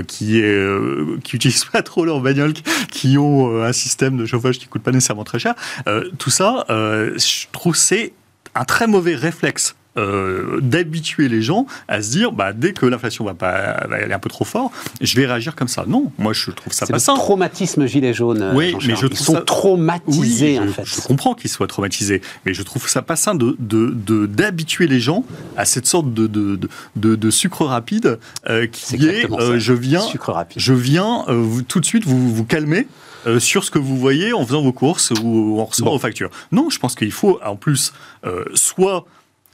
[0.07, 0.67] qui est
[1.23, 2.53] qui utilisent pas trop leur bagnole,
[2.89, 5.55] qui ont un système de chauffage qui coûte pas nécessairement très cher
[6.17, 8.13] tout ça, euh, je trouve c'est
[8.56, 13.26] un très mauvais réflexe euh, d'habituer les gens à se dire bah, dès que l'inflation
[13.26, 14.71] va, pas, va aller un peu trop fort,
[15.02, 15.86] je vais réagir comme ça.
[15.88, 17.13] Non, moi je trouve ça pas ça.
[17.13, 18.54] C'est traumatisme gilet jaune.
[18.56, 20.84] Oui, mais je ils sont traumatisés en fait.
[20.84, 23.56] Je comprends qu'ils soient traumatisés, mais je trouve ça pas sain de,
[24.26, 25.26] d'habituer les gens
[25.58, 28.17] à cette sorte de, de, de sucre rapide
[28.49, 29.28] euh, qui est,
[29.60, 30.02] je viens,
[30.56, 31.26] je viens
[31.67, 32.88] tout de suite vous, vous calmer
[33.27, 36.29] euh, sur ce que vous voyez en faisant vos courses ou en recevant vos factures.
[36.51, 37.93] Non, je pense qu'il faut en plus
[38.25, 39.05] euh, soit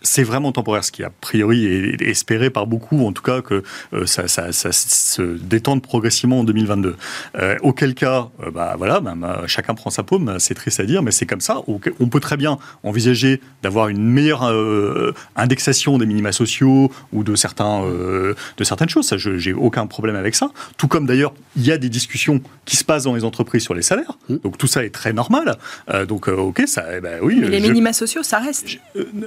[0.01, 3.63] c'est vraiment temporaire, ce qui a priori est espéré par beaucoup, en tout cas que
[3.93, 6.95] euh, ça, se détende progressivement en 2022.
[7.37, 10.85] Euh, auquel cas, euh, bah voilà, bah, bah, chacun prend sa paume, c'est triste à
[10.85, 11.61] dire, mais c'est comme ça.
[11.67, 14.43] On peut très bien envisager d'avoir une meilleure
[15.35, 19.07] indexation des minima sociaux ou de certains de certaines choses.
[19.07, 20.51] Ça, j'ai aucun problème avec ça.
[20.77, 23.73] Tout comme d'ailleurs, il y a des discussions qui se passent dans les entreprises sur
[23.73, 24.17] les salaires.
[24.29, 24.37] Mmh.
[24.43, 25.57] Donc tout ça est très normal.
[26.07, 27.37] donc ok, ça, eh ben, oui.
[27.41, 28.77] Mais les minima sociaux, ça reste.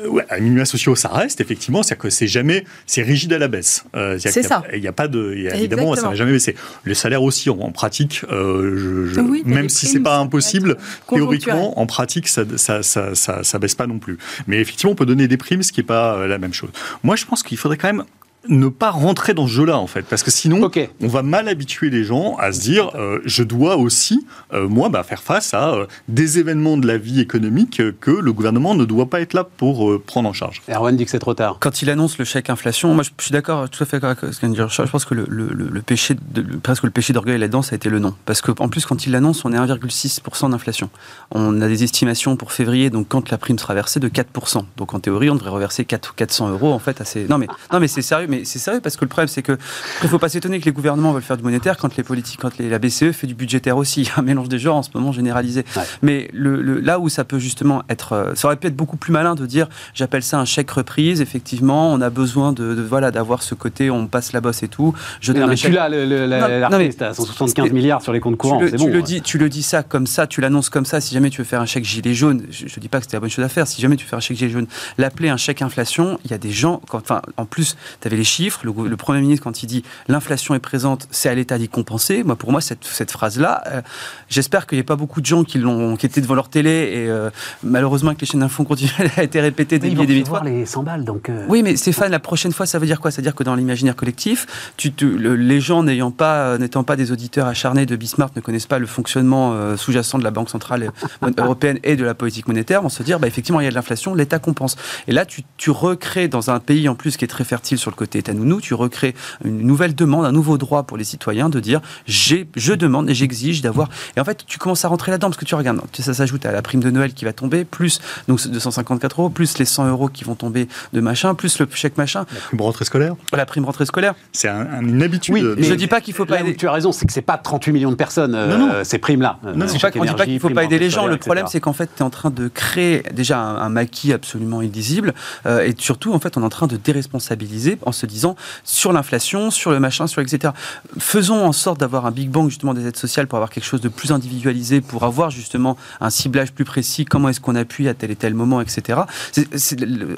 [0.09, 3.85] ouais, minima sociaux, ça reste effectivement, c'est que c'est jamais, c'est rigide à la baisse.
[3.97, 4.63] Euh, c'est ça.
[4.73, 6.55] Il n'y a, pas de, évidemment, ça n'a jamais baissé.
[6.85, 10.77] Les salaires aussi, en, pratique, euh, je, même si c'est pas impossible,
[11.09, 14.19] théoriquement, en pratique, ça ça, ça, ça, ça, baisse pas non plus.
[14.47, 16.71] Mais effectivement, on peut donner des primes, ce qui n'est pas euh, la même chose.
[17.03, 18.05] Moi, je pense qu'il faudrait quand même
[18.49, 20.03] ne pas rentrer dans ce jeu-là, en fait.
[20.03, 23.77] Parce que sinon, on va mal habituer les gens à se dire euh, je dois
[23.77, 28.11] aussi, euh, moi, bah, faire face à euh, des événements de la vie économique que
[28.11, 30.63] le gouvernement ne doit pas être là pour prendre en charge.
[30.69, 31.59] Erwan dit que c'est trop tard.
[31.61, 34.35] Quand il annonce le chèque inflation, moi, je, suis d'accord, tout à fait d'accord avec
[34.35, 34.69] ce qu'il dire.
[34.69, 37.89] Je pense que le, le, péché, de, presque le péché d'orgueil là-dedans, ça a été
[37.89, 38.15] le nom.
[38.27, 40.91] Parce qu'en plus, quand il l'annonce, on est 1,6% d'inflation.
[41.31, 44.65] On a des estimations pour février, donc quand la prime sera versée, de 4%.
[44.77, 47.27] Donc en théorie, on devrait reverser 4, 400 euros, en fait, assez.
[47.29, 49.59] Non, mais, non, mais c'est sérieux mais c'est sérieux parce que le problème, c'est que
[50.03, 52.59] il faut pas s'étonner que les gouvernements veulent faire du monétaire quand les politiques, quand
[52.59, 54.03] la BCE fait du budgétaire aussi.
[54.03, 55.65] Il y a un mélange des genres en ce moment généralisé.
[56.01, 59.13] Mais le, là où ça peut justement être, euh, ça aurait pu être beaucoup plus
[59.13, 61.21] malin de dire, j'appelle ça un chèque reprise.
[61.21, 64.95] Effectivement, on a besoin de, voilà d'avoir ce côté, on passe la bosse et tout.
[65.21, 68.59] Je donne mais tu l'as, l'artiste à 175 milliards sur les comptes courants.
[68.59, 71.01] Tu, le, tu le dis, tu le dis ça comme ça, tu l'annonces comme ça.
[71.01, 73.17] Si jamais tu veux faire un chèque gilet jaune, je, ne dis pas que c'était
[73.17, 73.67] la bonne chose à faire.
[73.67, 74.67] Si jamais tu fais un chèque gilet jaune,
[74.97, 78.22] l'appeler un chèque inflation, il y a des gens, enfin, en plus, tu avais les
[78.23, 78.61] les chiffres.
[78.65, 82.23] Le, Premier ministre, quand il dit l'inflation est présente, c'est à l'État d'y compenser.
[82.23, 83.83] Moi, pour moi, cette, cette phrase-là, euh,
[84.29, 86.71] j'espère qu'il n'y a pas beaucoup de gens qui, l'ont, qui étaient devant leur télé
[86.71, 87.31] et euh,
[87.65, 90.43] malheureusement que les chaînes d'infos continuent à être répétées des milliers des fois.
[90.45, 91.33] les 100 balles, donc.
[91.49, 93.11] Oui, mais Stéphane, la prochaine fois, ça veut dire quoi?
[93.11, 97.87] C'est-à-dire que dans l'imaginaire collectif, tu les gens n'ayant pas, n'étant pas des auditeurs acharnés
[97.87, 100.93] de Bismarck, ne connaissent pas le fonctionnement sous-jacent de la Banque centrale
[101.39, 103.75] européenne et de la politique monétaire, vont se dire, bah, effectivement, il y a de
[103.75, 104.77] l'inflation, l'État compense.
[105.09, 107.91] Et là, tu, tu recrées dans un pays en plus qui est très fertile sur
[107.91, 108.12] le côté
[108.61, 113.09] Tu recrées une nouvelle demande, un nouveau droit pour les citoyens de dire je demande
[113.11, 113.89] et j'exige d'avoir.
[114.17, 116.53] Et en fait, tu commences à rentrer là-dedans parce que tu regardes, ça s'ajoute à
[116.53, 120.09] la prime de Noël qui va tomber, plus donc 254 euros, plus les 100 euros
[120.09, 122.25] qui vont tomber de machin, plus le chèque machin.
[122.33, 123.15] La prime rentrée scolaire?
[123.33, 124.15] La prime rentrée scolaire.
[124.33, 125.35] C'est une habitude.
[125.35, 126.55] Oui, mais je dis pas qu'il faut pas aider.
[126.55, 129.39] Tu as raison, c'est que c'est pas 38 millions de personnes, euh, ces primes-là.
[129.45, 129.67] Non, non.
[129.67, 131.07] Pas, on dit pas qu'il faut pas aider les gens.
[131.07, 134.61] Le problème, c'est qu'en fait, tu es en train de créer déjà un, maquis absolument
[134.61, 135.15] illisible.
[135.47, 138.93] Euh, et surtout, en fait, on est en train de déresponsabiliser en se disant sur
[138.93, 140.53] l'inflation, sur le machin, sur etc.
[140.99, 143.81] Faisons en sorte d'avoir un Big Bang justement des aides sociales pour avoir quelque chose
[143.81, 147.95] de plus individualisé, pour avoir justement un ciblage plus précis, comment est-ce qu'on appuie à
[147.95, 149.01] tel et tel moment, etc.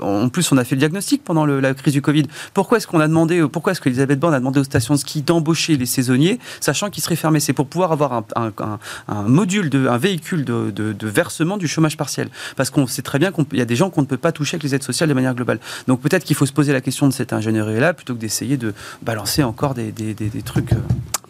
[0.03, 2.25] en plus, on a fait le diagnostic pendant la crise du Covid.
[2.53, 5.23] Pourquoi est-ce qu'on a demandé, pourquoi est-ce qu'Elisabeth Borne a demandé aux stations de ski
[5.23, 7.41] d'embaucher les saisonniers, sachant qu'ils seraient fermés?
[7.41, 8.79] C'est pour pouvoir avoir un,
[9.27, 12.29] module, un véhicule de, de, versement du chômage partiel.
[12.57, 14.57] Parce qu'on sait très bien qu'il y a des gens qu'on ne peut pas toucher
[14.57, 15.61] avec les aides sociales de manière globale.
[15.87, 17.33] Donc peut-être qu'il faut se poser la question de cette
[17.75, 20.73] ingénierie-là plutôt que d'essayer de balancer encore des, des, des, trucs.
[20.73, 20.81] Euh.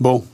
[0.00, 0.24] Bon.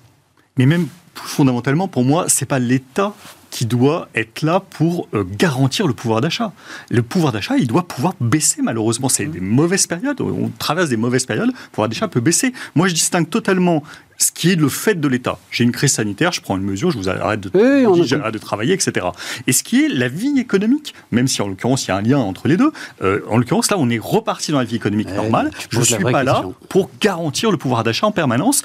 [0.56, 3.14] Mais même plus fondamentalement, pour moi, c'est pas l'État
[3.50, 6.52] qui doit être là pour euh, garantir le pouvoir d'achat.
[6.90, 9.08] Le pouvoir d'achat, il doit pouvoir baisser malheureusement.
[9.08, 12.52] C'est des mauvaises périodes, on traverse des mauvaises périodes, le pouvoir d'achat peut baisser.
[12.74, 13.82] Moi, je distingue totalement
[14.20, 15.38] ce qui est le fait de l'État.
[15.50, 19.06] J'ai une crise sanitaire, je prends une mesure, je vous arrête de, de travailler, etc.
[19.46, 22.02] Et ce qui est la vie économique, même si en l'occurrence il y a un
[22.02, 22.70] lien entre les deux,
[23.02, 25.50] euh, en l'occurrence là on est reparti dans la vie économique normale.
[25.70, 28.62] Je ne suis pas là pour garantir le pouvoir d'achat en permanence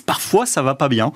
[0.00, 1.12] parfois ça va pas bien.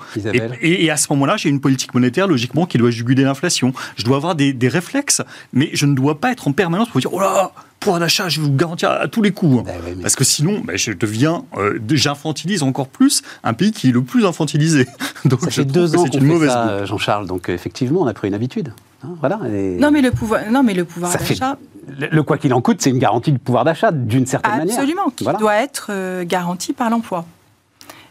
[0.61, 3.73] Et, à ce moment-là, j'ai une politique monétaire logiquement qui doit juguler l'inflation.
[3.97, 5.21] Je dois avoir des, réflexes,
[5.53, 8.41] mais je ne dois pas être en permanence pour dire oh là, pouvoir d'achat, je
[8.41, 9.63] vais vous garantir à, tous les coups.
[9.63, 13.91] Ben Parce que sinon, ben, je deviens, euh, j'infantilise encore plus un pays qui est
[13.91, 14.87] le plus infantilisé.
[15.25, 17.27] Donc ça fait deux ans une mauvaise ça, Jean-Charles.
[17.27, 18.73] Donc effectivement, on a pris une habitude.
[19.03, 19.39] Hein, voilà.
[19.79, 21.57] Non, mais le pouvoir, non, mais le pouvoir d'achat.
[21.99, 24.75] Le, quoi qu'il en coûte, c'est une garantie de pouvoir d'achat d'une certaine manière.
[24.75, 27.25] Absolument, qui doit être euh, garantie par l'emploi.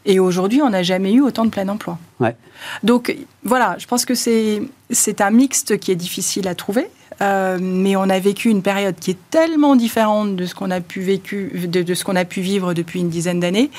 [0.06, 1.98] Et aujourd'hui, on n'a jamais eu autant de plein emploi.
[2.20, 2.36] Ouais.
[2.82, 3.14] Donc
[3.44, 6.88] voilà, je pense que c'est un mixte qui est difficile à trouver.
[7.22, 10.80] Euh, mais on a vécu une période qui est tellement différente de ce qu'on a
[10.80, 13.70] pu vécu, de, ce qu'on a pu vivre depuis une dizaine d'années,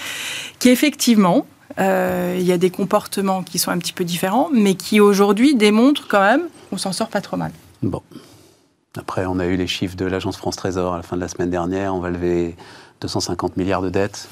[0.60, 1.46] qu'effectivement,
[1.80, 5.54] euh, il y a des comportements qui sont un petit peu différents, mais qui aujourd'hui
[5.54, 7.52] démontrent quand même qu'on s'en sort pas trop mal.
[7.84, 8.02] Bon.
[8.98, 11.28] Après, on a eu les chiffres de l'agence France Trésor à la fin de la
[11.28, 11.94] semaine dernière.
[11.94, 12.56] On va lever
[13.02, 14.28] 250 milliards de dettes.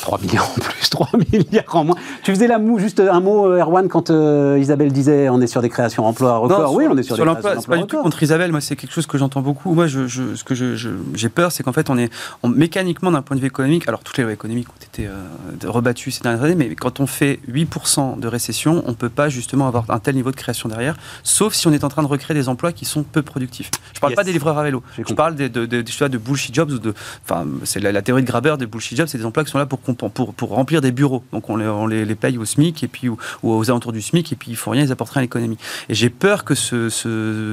[0.00, 1.96] 3 milliards en plus, 3 milliards en moins.
[2.22, 5.46] Tu faisais la moue, juste un mot, euh, Erwan, quand euh, Isabelle disait on est
[5.46, 6.74] sur des créations d'emplois records.
[6.74, 8.92] oui, on est sur, des créations d'emplois pas du tout contre Isabelle, moi c'est quelque
[8.92, 9.74] chose que j'entends beaucoup.
[9.74, 12.10] Moi, je, ce que j'ai peur, c'est qu'en fait, on est
[12.44, 15.12] mécaniquement d'un point de vue économique, alors toutes les lois économiques ont été euh,
[15.64, 19.28] rebattues ces dernières années, mais quand on fait 8% de récession, on ne peut pas
[19.28, 22.08] justement avoir un tel niveau de création derrière, sauf si on est en train de
[22.08, 23.70] recréer des emplois qui sont peu productifs.
[23.92, 26.54] Je ne parle pas des livreurs à vélo, je parle de, de, de, de, bullshit
[26.54, 29.44] jobs, ou de, enfin, c'est la, théorie de Graber des bullshit jobs, c'est des emplois
[29.44, 31.24] qui sont là pour pour, pour, remplir des bureaux.
[31.32, 34.32] Donc on les, on les, paye au SMIC et puis, ou, aux alentours du SMIC
[34.32, 35.58] et puis ils font rien, ils apportent rien à l'économie.
[35.88, 36.88] Et j'ai peur que ce,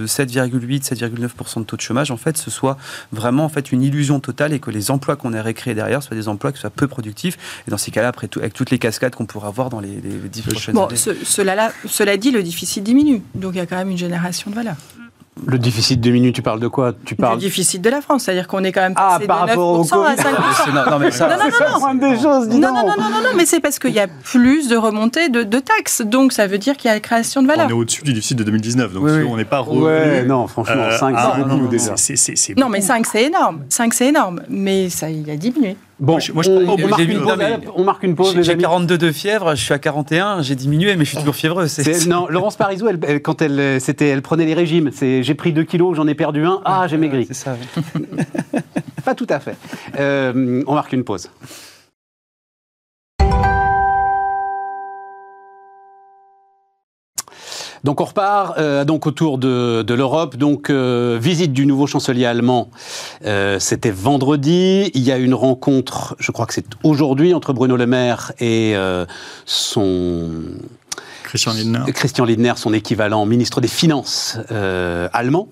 [0.06, 2.78] 7,8, 7,9% de taux de chômage, en fait, ce soit
[3.12, 6.18] vraiment en fait une illusion totale et que les emplois qu'on a récréés derrière soient
[6.18, 7.38] des emplois qui soient peu productifs.
[7.68, 10.02] Et dans ces cas-là, après tout, avec toutes les cascades qu'on pourra avoir dans les,
[10.02, 13.22] les 10 prochaines bon, cela, cela dit, le déficit diminue.
[13.36, 14.76] Donc il y a quand même une génération de valeur.
[15.46, 16.94] Le déficit de minutes, tu parles de quoi?
[17.06, 17.36] Tu parles...
[17.36, 20.06] Le déficit de la France, c'est-à-dire qu'on est quand même ah, passé ah, de 9%
[20.06, 20.74] à 5%.
[20.74, 22.10] Non, non, mais ça, non, non, non, non.
[22.10, 24.76] Des choses, non, non, non, non, non, mais c'est parce qu'il y a plus de
[24.76, 27.68] remontées de, de, taxes, donc ça veut dire qu'il y a la création de valeur.
[27.68, 29.84] On est au-dessus du déficit de 2019, donc on n'est pas revenu.
[29.84, 31.96] Ouais, non, franchement, 5, euh, c'est beaucoup déjà.
[32.58, 33.62] Non, mais 5, c'est énorme.
[33.70, 35.78] 5, c'est énorme, mais ça, il a diminué.
[36.00, 37.38] Bon, moi, je, on, marque une pause,
[37.76, 38.42] on, marque une pause.
[38.42, 41.66] J'ai 42 de fièvre, je suis à 41, j'ai diminué, mais je suis toujours fiévreux.
[42.08, 46.08] Non, Laurence Parisot, elle, quand elle, elle prenait les régimes, j'ai pris 2 kilos, j'en
[46.08, 47.26] ai perdu un, ah, j'ai maigri.
[47.28, 47.58] C'est ça.
[49.06, 49.56] Pas tout à fait.
[50.00, 51.30] Euh, on marque une pause.
[57.84, 60.36] Donc on repart euh, donc autour de, l'Europe.
[60.36, 62.70] Donc euh, visite du nouveau chancelier allemand,
[63.26, 64.92] euh, c'était vendredi.
[64.94, 68.76] Il y a une rencontre, je crois que c'est aujourd'hui, entre Bruno Le Maire et
[69.46, 70.30] son
[71.24, 71.92] Christian Lindner.
[71.94, 74.38] Christian Lindner, son équivalent ministre des Finances
[75.14, 75.48] allemand.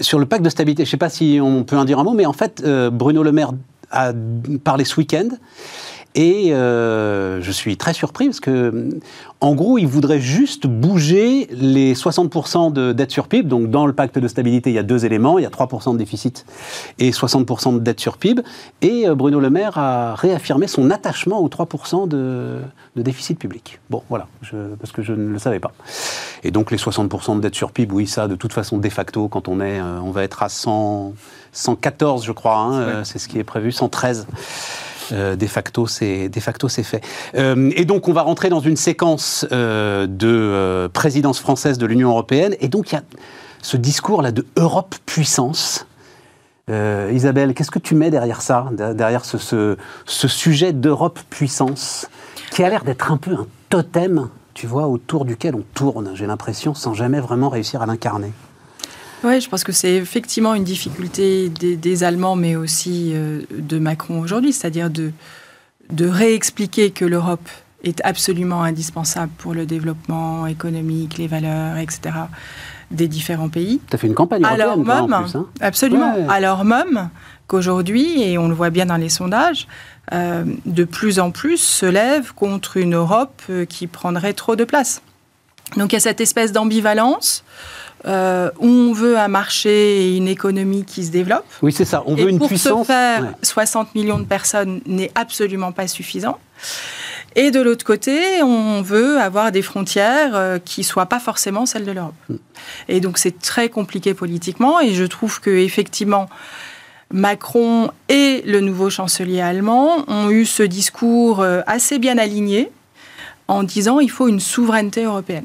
[0.00, 2.04] sur le pacte de stabilité, je ne sais pas si on peut en dire un
[2.04, 3.52] mot, mais en fait, Bruno Le Maire
[3.90, 4.12] a
[4.64, 5.28] parlé ce week-end.
[6.16, 8.88] Et euh, je suis très surpris parce que,
[9.42, 13.46] en gros, il voudrait juste bouger les 60% de dette sur PIB.
[13.46, 15.38] Donc, dans le pacte de stabilité, il y a deux éléments.
[15.38, 16.46] Il y a 3% de déficit
[16.98, 18.42] et 60% de dette sur PIB.
[18.80, 22.60] Et euh, Bruno Le Maire a réaffirmé son attachement aux 3% de,
[22.96, 23.78] déficit public.
[23.90, 24.26] Bon, voilà,
[24.80, 25.72] parce que je ne le savais pas.
[26.44, 29.28] Et donc, les 60% de dette sur PIB, oui, ça, de toute façon, de facto,
[29.28, 31.12] quand on est, euh, on va être à 100,
[31.52, 34.26] 114, je crois, hein, c'est ce qui est prévu, 113.
[35.12, 36.30] Euh, de facto, c'est
[36.82, 37.02] fait.
[37.36, 42.10] Euh, et donc, on va rentrer dans une séquence euh, de présidence française de l'Union
[42.10, 42.54] européenne.
[42.60, 43.02] Et donc, il y a
[43.62, 45.86] ce discours-là de Europe puissance.
[46.68, 52.08] Isabelle, qu'est-ce que tu mets derrière ça, derrière ce, sujet d'Europe puissance,
[52.50, 56.26] qui a l'air d'être un peu un totem, tu vois, autour duquel on tourne, j'ai
[56.26, 58.32] l'impression, sans jamais vraiment réussir à l'incarner?
[59.26, 64.20] Oui, je pense que c'est effectivement une difficulté des, Allemands, mais aussi euh, de Macron
[64.20, 65.12] aujourd'hui, c'est-à-dire de,
[65.90, 67.48] de réexpliquer que l'Europe
[67.84, 72.14] est absolument indispensable pour le développement économique, les valeurs, etc.,
[72.90, 73.80] des différents pays.
[73.88, 75.46] Tu as fait une campagne Alors même, hein?
[75.60, 76.14] absolument.
[76.28, 77.10] Alors même
[77.48, 79.66] qu'aujourd'hui, et on le voit bien dans les sondages,
[80.12, 84.64] euh, de plus en plus se lèvent contre une Europe euh, qui prendrait trop de
[84.64, 85.02] place.
[85.76, 87.44] Donc il y a cette espèce d'ambivalence
[88.06, 91.44] euh, où on veut un marché et une économie qui se développe.
[91.62, 92.02] Oui, c'est ça.
[92.06, 92.72] On veut une pour puissance.
[92.72, 96.38] Pour ce faire, 60 millions de personnes n'est absolument pas suffisant.
[97.34, 101.66] Et de l'autre côté, on veut avoir des frontières euh, qui ne soient pas forcément
[101.66, 102.14] celles de l'Europe.
[102.28, 102.34] Mm.
[102.88, 104.80] Et donc c'est très compliqué politiquement.
[104.80, 106.28] Et je trouve que effectivement,
[107.12, 112.70] Macron et le nouveau chancelier allemand ont eu ce discours euh, assez bien aligné
[113.48, 115.44] en disant il faut une souveraineté européenne.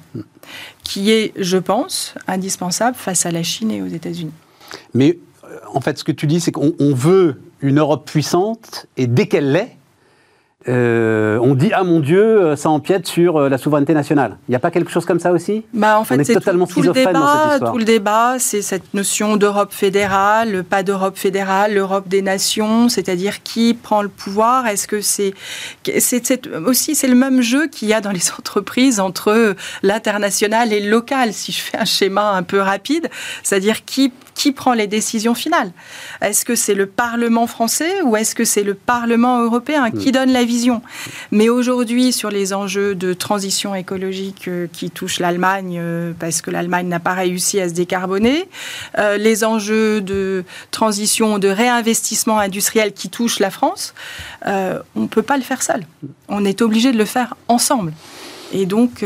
[0.84, 4.34] Qui est, je pense, indispensable face à la Chine et aux États-Unis.
[4.94, 9.08] Mais euh, en fait, ce que tu dis, c'est qu'on veut une Europe puissante, et
[9.08, 9.78] dès qu'elle l'est,
[10.68, 14.38] euh, on dit ah mon Dieu, euh, ça empiète sur euh, la souveraineté nationale.
[14.48, 15.64] Il n'y a pas quelque chose comme ça aussi?
[15.74, 17.60] Bah, en fait, c'est totalement tout, le débat.
[17.60, 23.42] Tout le débat, c'est cette notion d'Europe fédérale, pas d'Europe fédérale, l'Europe des nations, c'est-à-dire
[23.42, 24.68] qui prend le pouvoir.
[24.68, 25.34] Est-ce que c'est,
[25.98, 30.80] c'est aussi c'est le même jeu qu'il y a dans les entreprises entre l'international et
[30.80, 33.10] le local, si je fais un schéma un peu rapide,
[33.42, 35.72] c'est-à-dire qui qui prend les décisions finales
[36.20, 40.14] Est-ce que c'est le Parlement français ou est-ce que c'est le Parlement européen qui hmm.
[40.14, 40.82] donne la vision?
[41.30, 46.50] Mais aujourd'hui, sur les enjeux de transition écologique euh, qui touchent l'Allemagne, euh, parce que
[46.50, 48.50] l'Allemagne n'a pas réussi à se décarboner,
[48.98, 53.94] euh, les enjeux de transition, de réinvestissement industriel qui touchent la France,
[54.44, 55.86] on ne peut pas le faire seul.
[56.30, 57.94] On est obligé de le faire ensemble.
[58.54, 59.06] Et donc,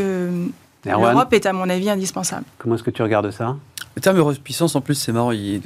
[0.86, 2.44] l'Europe est, à mon avis, indispensable.
[2.56, 3.56] Comment est-ce que tu regardes ça?
[3.96, 5.32] Le terme Europe puissance, en plus, c'est marrant.
[5.32, 5.62] Il,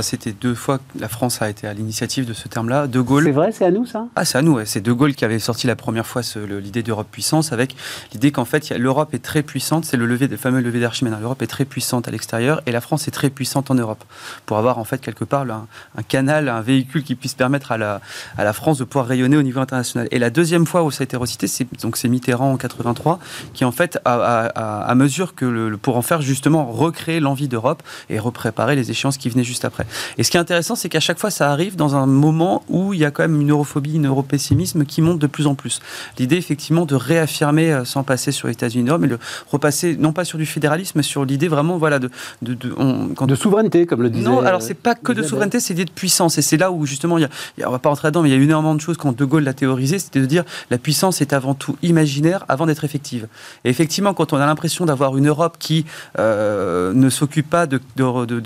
[0.00, 2.86] c'était, deux fois que la France a été à l'initiative de ce terme-là.
[2.86, 3.24] De Gaulle.
[3.24, 4.06] C'est vrai, c'est à nous ça?
[4.16, 4.58] Ah, c'est à nous.
[4.64, 7.76] C'est De Gaulle qui avait sorti la première fois l'idée d'Europe puissance, avec
[8.14, 9.84] l'idée qu'en fait, l'Europe est très puissante.
[9.84, 11.12] C'est le lever, le fameux lever d'Archimède.
[11.20, 14.02] L'Europe est très puissante à l'extérieur et la France est très puissante en Europe,
[14.46, 18.00] pour avoir en fait quelque part un, canal, un véhicule qui puisse permettre à la,
[18.38, 20.08] à la France de pouvoir rayonner au niveau international.
[20.12, 23.18] Et la deuxième fois où ça a été recité, c'est donc c'est Mitterrand en 83,
[23.52, 28.18] qui en fait, à, mesure que le, pour en faire justement recréer l'envie d'Europe et
[28.18, 29.86] repréparer les échéances qui venaient juste après.
[30.16, 32.94] Et ce qui est intéressant, c'est qu'à chaque fois, ça arrive dans un moment où
[32.94, 35.80] il y a quand même une europhobie, une europessimisme qui monte de plus en plus.
[36.18, 39.18] L'idée, effectivement, de réaffirmer, euh, sans passer sur les États-Unis, mais de
[39.50, 42.10] repasser, non pas sur du fédéralisme, mais sur l'idée vraiment, voilà, de.
[42.42, 44.28] De, de, souveraineté, comme le disait.
[44.28, 46.38] Non, alors c'est pas que de souveraineté, c'est l'idée de puissance.
[46.38, 48.36] Et c'est là où, justement, il y a, on va pas rentrer dedans, mais il
[48.36, 51.20] y a énormément de choses quand De Gaulle l'a théorisé, c'était de dire la puissance
[51.20, 53.28] est avant tout imaginaire avant d'être effective.
[53.64, 55.84] Et effectivement, quand on a l'impression d'avoir une Europe qui
[56.18, 57.80] euh, ne s'occupe pas de,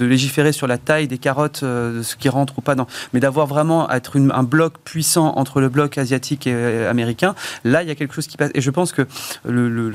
[0.05, 3.21] légiférer sur la taille des carottes, euh, de ce qui rentre ou pas, dans, mais
[3.21, 7.89] d'avoir vraiment être un bloc puissant entre le bloc asiatique et euh, américain, là, il
[7.89, 8.51] y a quelque chose qui passe.
[8.55, 9.07] Et je pense que,
[9.45, 9.93] le,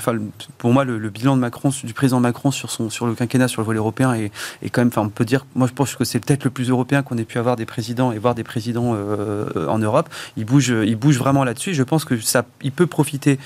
[0.57, 3.61] pour moi, le, bilan de Macron, du président Macron sur, son, sur le quinquennat, sur
[3.61, 4.31] le volet européen, est,
[4.61, 6.69] est quand même, enfin, on peut dire, moi, je pense que c'est peut-être le plus
[6.69, 10.09] européen qu'on ait pu avoir des présidents et voir des présidents euh, en Europe.
[10.37, 11.73] Il bouge, il bouge vraiment là-dessus.
[11.73, 13.39] Je pense que ça, il peut profiter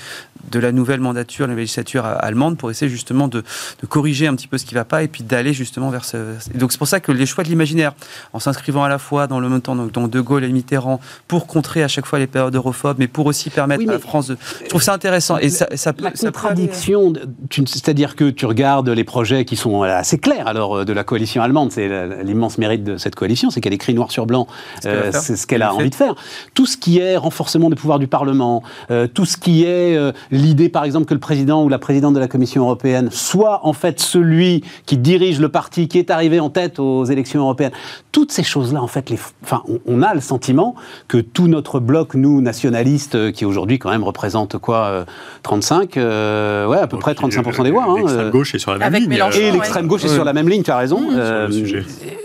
[0.50, 3.42] de la nouvelle mandature, la législature allemande, pour essayer justement de,
[3.80, 6.04] de corriger un petit peu ce qui ne va pas et puis d'aller justement vers
[6.04, 6.16] ce,
[6.54, 7.92] donc c'est pour ça que les choix de l'imaginaire,
[8.32, 11.46] en s'inscrivant à la fois dans le même temps, donc De Gaulle et Mitterrand, pour
[11.46, 14.36] contrer à chaque fois les périodes europhobes, mais pour aussi permettre à la France de...
[14.62, 15.38] Je trouve ça intéressant.
[15.38, 17.12] Et ça, ça, la contradiction,
[17.50, 21.42] c'est-à-dire que tu regardes les projets qui sont assez clairs alors euh, de la coalition
[21.42, 21.88] allemande, c'est
[22.22, 24.46] l'immense mérite de cette coalition, c'est qu'elle écrit noir sur blanc,
[24.84, 26.14] euh, c'est ce qu'elle a envie de faire.
[26.54, 29.98] Tout ce qui est renforcement des pouvoirs du Parlement, euh, tout ce qui est
[30.30, 33.72] l'idée par exemple que le président ou la présidente de la Commission européenne soit en
[33.72, 37.72] fait celui qui dirige dirige le parti qui est arrivé en tête aux élections européennes.
[38.12, 40.74] Toutes ces choses-là, en fait, les, enfin, on, a le sentiment
[41.08, 45.04] que tout notre bloc, nous, nationalistes, euh, qui aujourd'hui quand même représente quoi
[45.42, 47.84] 35, euh, ouais, à peu près 35% des voix.
[47.88, 49.12] Hein, l'extrême gauche est sur la même ligne.
[49.12, 51.00] et l'extrême gauche est sur la même ligne, tu as raison.
[51.00, 51.48] Mmh,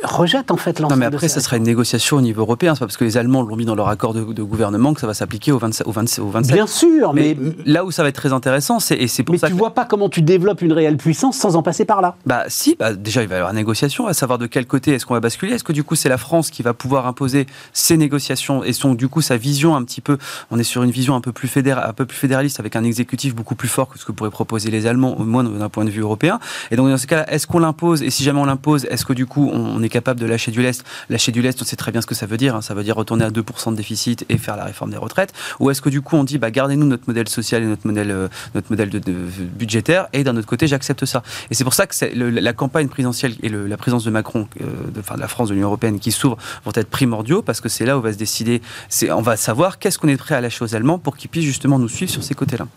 [0.04, 0.94] rejette en fait l'ensemble.
[0.94, 2.76] Non, mais après, ça sera une négociation au niveau européen.
[2.76, 5.08] C'est pas parce que les Allemands l'ont mis dans leur accord de, gouvernement que ça
[5.08, 8.34] va s'appliquer au, 27, au, 27, Bien sûr, mais, là où ça va être très
[8.34, 9.48] intéressant, c'est et c'est pour mais ça.
[9.48, 12.16] tu vois pas comment tu développes une réelle puissance sans en passer par là.
[12.26, 14.94] Bah si, bah, déjà il va y avoir une négociation, à savoir de quel côté
[14.94, 15.54] est-ce qu'on va basculer.
[15.54, 18.94] Est-ce que du coup c'est la France qui va pouvoir imposer ses négociations et son
[18.94, 20.18] du coup sa vision un petit peu?
[20.52, 22.84] On est sur une vision un peu plus fédéral, un peu plus fédéraliste avec un
[22.84, 25.86] exécutif beaucoup plus fort que ce que pourraient proposer les Allemands, au moins d'un point
[25.86, 26.40] de vue européen.
[26.72, 28.04] Et donc dans ce cas-là, est-ce qu'on l'impose?
[28.04, 30.62] Et si jamais on l'impose, est-ce que du coup on est capable de lâcher du
[30.62, 30.84] lest?
[31.10, 32.56] Lâcher du lest, on sait très bien ce que ça veut dire.
[32.56, 32.62] Hein.
[32.62, 35.34] Ça veut dire retourner à 2% de déficit et faire la réforme des retraites.
[35.60, 38.12] Ou est-ce que du coup on dit bah gardez-nous notre modèle social et notre modèle
[38.12, 41.24] euh, notre modèle budgétaire et d'un autre côté j'accepte ça.
[41.50, 45.02] Et c'est pour ça que la campagne présidentielle et la présence de Macron, euh, de
[45.20, 48.02] la France, de l'Union européenne qui s'ouvre vont être primordiaux parce que c'est là où
[48.02, 48.62] va se décider.
[49.10, 51.80] On va savoir qu'est-ce qu'on est prêt à lâcher aux Allemands pour qu'ils puissent justement
[51.80, 52.68] nous suivre sur ces côtés-là.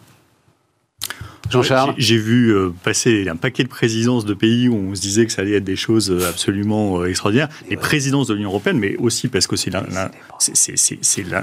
[1.51, 5.27] Jean-Charles J'ai vu euh, passer un paquet de présidences de pays où on se disait
[5.27, 7.49] que ça allait être des choses euh, absolument euh, extraordinaires.
[7.69, 9.71] Les présidences de l'Union européenne, mais aussi parce que c'est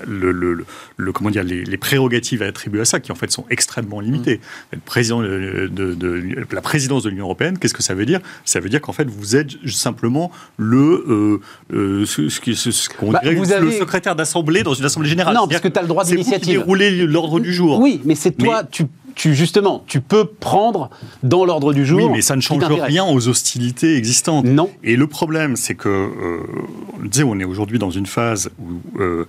[0.07, 0.65] le, le,
[0.97, 4.37] le, comment dire, les, prérogatives attribuées à ça qui en fait sont extrêmement limitées.
[4.37, 4.75] Mm.
[4.75, 8.19] Le président de, la présidence de l'Union européenne, qu'est-ce que ça veut dire?
[8.45, 11.39] Ça veut dire qu'en fait vous êtes simplement le
[11.69, 15.35] ce, qu'on bah, dirait le secrétaire d'assemblée dans une assemblée générale.
[15.35, 16.59] Non, parce que tu as le droit d'initiative.
[16.59, 17.79] C'est vous qui l'ordre du jour.
[17.79, 18.85] Oui, mais c'est toi, tu
[19.19, 20.89] tu, justement, tu peux prendre
[21.23, 21.99] dans l'ordre du jour.
[21.99, 24.45] Oui, mais ça ne change rien aux hostilités existantes.
[24.45, 24.71] Non.
[24.81, 26.39] Et le problème, c'est que, euh,
[27.03, 28.99] on on est aujourd'hui dans une phase où.
[29.01, 29.25] Euh,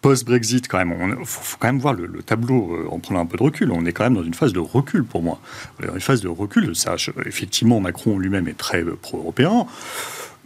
[0.00, 3.38] Post-Brexit, quand même, il faut, quand même voir le, tableau euh, en prenant un peu
[3.38, 3.72] de recul.
[3.72, 5.40] On est quand même dans une phase de recul pour moi.
[5.82, 9.64] Une phase de recul, ça, effectivement, Macron lui-même est très pro-européen.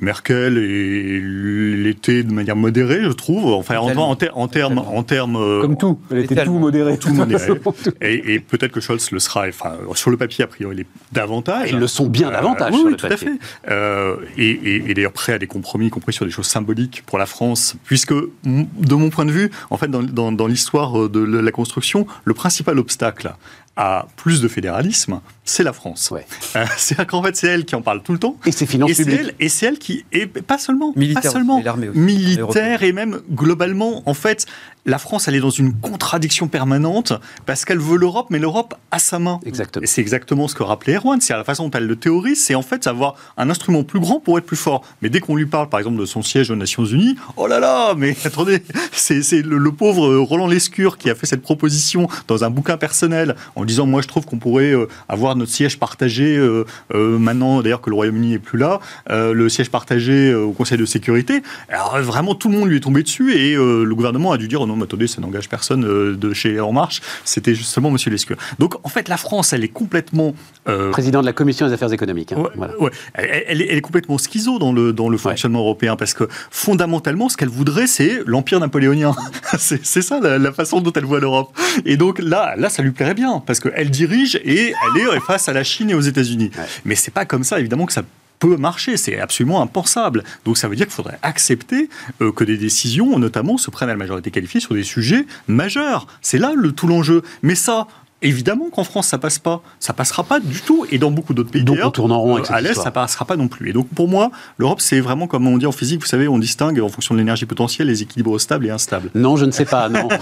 [0.00, 3.52] Merkel et l'été de manière modérée, je trouve.
[3.52, 7.12] Enfin, en, en, en termes, en termes, euh, comme tout, elle était tout modéré, tout
[7.12, 7.52] modéré.
[8.00, 9.48] et, peut-être que Scholz le sera.
[9.48, 11.70] Enfin, sur le papier, a priori, il est davantage.
[11.70, 12.72] Ils le sont bien davantage.
[12.74, 13.32] oui, tout à fait.
[13.68, 17.26] Euh, et, d'ailleurs prêt à des compromis, y compris sur des choses symboliques pour la
[17.26, 22.06] France, puisque de mon point de vue, en fait, dans, dans l'histoire de la construction,
[22.24, 23.32] le principal obstacle
[23.78, 26.12] à plus de fédéralisme, c'est la France.
[26.12, 28.36] Euh, c'est-à-dire qu'en fait, c'est elle qui en parle tout le temps.
[28.44, 28.98] Et c'est finances
[29.38, 31.62] et c'est elle qui, et pas seulement, militaire, pas seulement,
[31.94, 34.46] militaire et même globalement, en fait,
[34.88, 37.12] la France, elle est dans une contradiction permanente
[37.44, 39.38] parce qu'elle veut l'Europe, mais l'Europe a sa main.
[39.44, 39.84] Exactement.
[39.84, 41.20] Et c'est exactement ce que rappelait Erwan.
[41.20, 44.18] C'est la façon dont elle le théorise, c'est en fait avoir un instrument plus grand
[44.18, 44.82] pour être plus fort.
[45.02, 47.60] Mais dès qu'on lui parle, par exemple, de son siège aux Nations Unies, oh là
[47.60, 48.62] là, mais attendez,
[48.92, 53.66] c'est le, pauvre Roland Lescure qui a fait cette proposition dans un bouquin personnel en
[53.66, 56.64] disant, moi, je trouve qu'on pourrait euh, avoir notre siège partagé euh,
[56.94, 58.80] euh, maintenant, d'ailleurs que le Royaume-Uni n'est plus là,
[59.10, 61.42] le siège partagé au Conseil de sécurité.
[61.68, 64.62] Alors vraiment, tout le monde lui est tombé dessus et le gouvernement a dû dire,
[64.62, 67.96] oh non, attendez, ça n'engage personne euh, de chez En Marche, c'était justement M.
[68.06, 68.36] Lescure.
[68.58, 70.34] Donc en fait, la France, elle est complètement...
[70.68, 72.32] Euh, Président de la Commission des affaires économiques.
[72.32, 72.44] Hein,
[72.80, 77.36] ouais, Elle, est, complètement schizo dans le, dans le fonctionnement européen, parce que fondamentalement, ce
[77.36, 79.14] qu'elle voudrait, c'est l'empire napoléonien.
[79.58, 81.56] c'est ça la, façon dont elle voit l'Europe.
[81.84, 85.48] Et donc là, là, ça lui plairait bien, parce qu'elle dirige et elle est face
[85.48, 86.50] à la Chine et aux États-Unis.
[86.84, 88.02] Mais c'est pas comme ça, évidemment, que ça
[88.38, 88.96] peut marcher.
[88.96, 90.24] C'est absolument impensable.
[90.44, 91.88] Donc ça veut dire qu'il faudrait accepter
[92.20, 96.06] euh, que des décisions, notamment, se prennent à la majorité qualifiée sur des sujets majeurs.
[96.22, 97.22] C'est là le, tout l'enjeu.
[97.42, 97.86] Mais ça,
[98.20, 99.62] Évidemment qu'en France, ça passe pas.
[99.78, 100.86] Ça passera pas du tout.
[100.90, 103.24] Et dans beaucoup d'autres pays donc on tourne en rond avec à l'Est, ça passera
[103.24, 103.70] pas non plus.
[103.70, 106.38] Et donc pour moi, l'Europe, c'est vraiment comme on dit en physique, vous savez, on
[106.38, 109.10] distingue en fonction de l'énergie potentielle les équilibres stables et instables.
[109.14, 110.08] Non, je ne sais pas, non.
[110.10, 110.16] et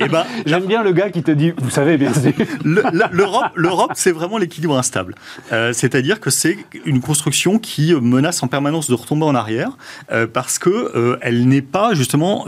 [0.00, 2.32] eh ben, J'aime bien le gars qui te dit, vous savez bien sûr.
[2.64, 5.14] L'Europe, l'Europe, c'est vraiment l'équilibre instable.
[5.52, 9.76] Euh, c'est-à-dire que c'est une construction qui menace en permanence de retomber en arrière
[10.12, 12.44] euh, parce que euh, elle n'est pas justement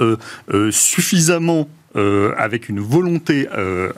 [0.70, 3.92] suffisamment euh, avec une volonté euh,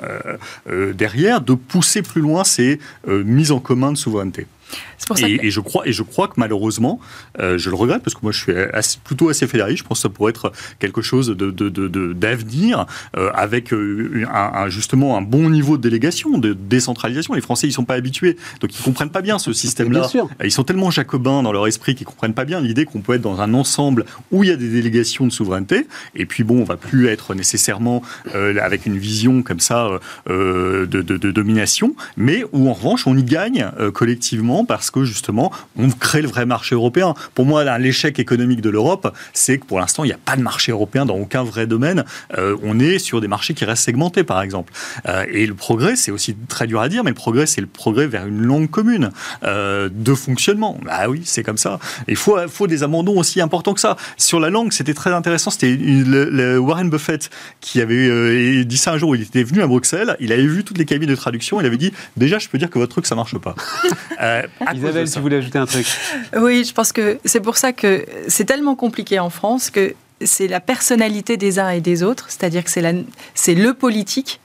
[0.69, 4.47] euh, derrière de pousser plus loin ces mises en commun de souveraineté
[5.19, 7.01] et, je crois, et je crois que malheureusement,
[7.41, 9.83] euh, je le regrette parce que moi je suis plutôt assez fédéraliste.
[9.83, 15.17] Je pense que ça pourrait être quelque chose d'avenir de, euh, avec euh, un, justement
[15.17, 17.35] un bon niveau de délégation, de décentralisation.
[17.35, 20.09] Les Français ils sont pas habitués, donc ils comprennent pas bien ce système-là.
[20.43, 23.23] Ils sont tellement jacobins dans leur esprit qu'ils comprennent pas bien l'idée qu'on peut être
[23.23, 25.87] dans un ensemble où il y a des délégations de souveraineté.
[26.15, 28.03] Et puis bon, on va plus être nécessairement
[28.33, 33.71] avec une vision comme ça de, de, domination, mais où en revanche on y gagne
[33.93, 37.15] collectivement parce que justement, on crée le vrai marché européen.
[37.35, 40.43] Pour moi, l'échec économique de l'Europe, c'est que pour l'instant, il n'y a pas de
[40.43, 42.05] marché européen dans aucun vrai domaine.
[42.39, 44.73] Euh, on est sur des marchés qui restent segmentés, par exemple.
[45.09, 47.67] Euh, et le progrès, c'est aussi très dur à dire, mais le progrès, c'est le
[47.67, 49.11] progrès vers une langue commune
[49.45, 50.79] euh, de fonctionnement.
[50.89, 51.79] Ah oui, c'est comme ça.
[52.09, 53.97] Il faut, faut des abandons aussi importants que ça.
[54.17, 55.51] Sur la langue, c'était très intéressant.
[55.51, 60.17] C'était le, Warren Buffett qui avait dit ça un jour il était venu à Bruxelles.
[60.21, 61.61] Il avait vu toutes les cabines de traduction.
[61.61, 63.55] Il avait dit déjà, je peux dire que votre truc, ça marche pas.
[64.75, 65.87] Isabelle, tu voulais ajouter un truc.
[66.37, 70.49] Oui, je pense que c'est pour ça que c'est tellement compliqué en France que c'est
[70.49, 74.41] la personnalité des uns et des autres, c'est-à-dire que c'est le politique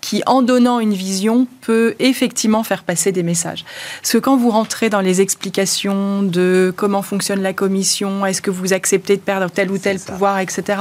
[0.00, 3.64] qui, en donnant une vision, peut effectivement faire passer des messages.
[4.00, 8.50] Parce que quand vous rentrez dans les explications de comment fonctionne la commission, est-ce que
[8.50, 10.80] vous acceptez de perdre tel ou tel pouvoir, etc.,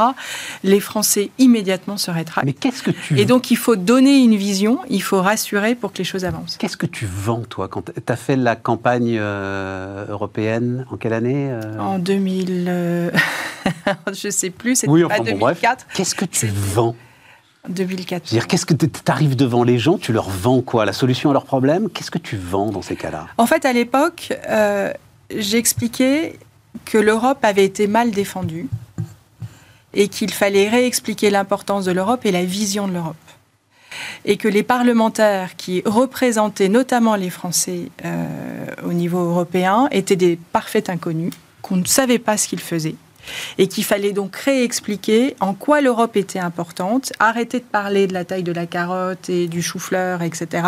[0.63, 2.45] les Français immédiatement se rétractent.
[2.45, 3.19] Mais qu'est-ce que tu...
[3.19, 6.57] Et donc il faut donner une vision, il faut rassurer pour que les choses avancent.
[6.57, 11.13] Qu'est-ce que tu vends, toi, quand tu as fait la campagne euh, européenne En quelle
[11.13, 12.65] année euh En 2000...
[12.67, 13.11] Euh,
[14.13, 15.87] je ne sais plus, c'était oui, pas 2004.
[15.93, 16.95] Qu'est-ce que tu vends
[17.69, 18.23] 2004.
[18.29, 20.85] dire qu'est-ce que tu arrives devant les gens, tu leur vends quoi?
[20.85, 23.27] La solution à leurs problèmes Qu'est-ce que tu vends dans ces cas-là?
[23.37, 24.91] En fait, à l'époque, euh,
[25.35, 26.39] j'expliquais
[26.85, 28.67] que l'Europe avait été mal défendue
[29.93, 33.15] et qu'il fallait réexpliquer l'importance de l'Europe et la vision de l'Europe.
[34.23, 40.39] Et que les parlementaires qui représentaient notamment les Français euh, au niveau européen étaient des
[40.53, 42.95] parfaits inconnus, qu'on ne savait pas ce qu'ils faisaient
[43.57, 48.25] et qu'il fallait donc réexpliquer en quoi l'Europe était importante, arrêter de parler de la
[48.25, 50.63] taille de la carotte et du chou-fleur, etc.,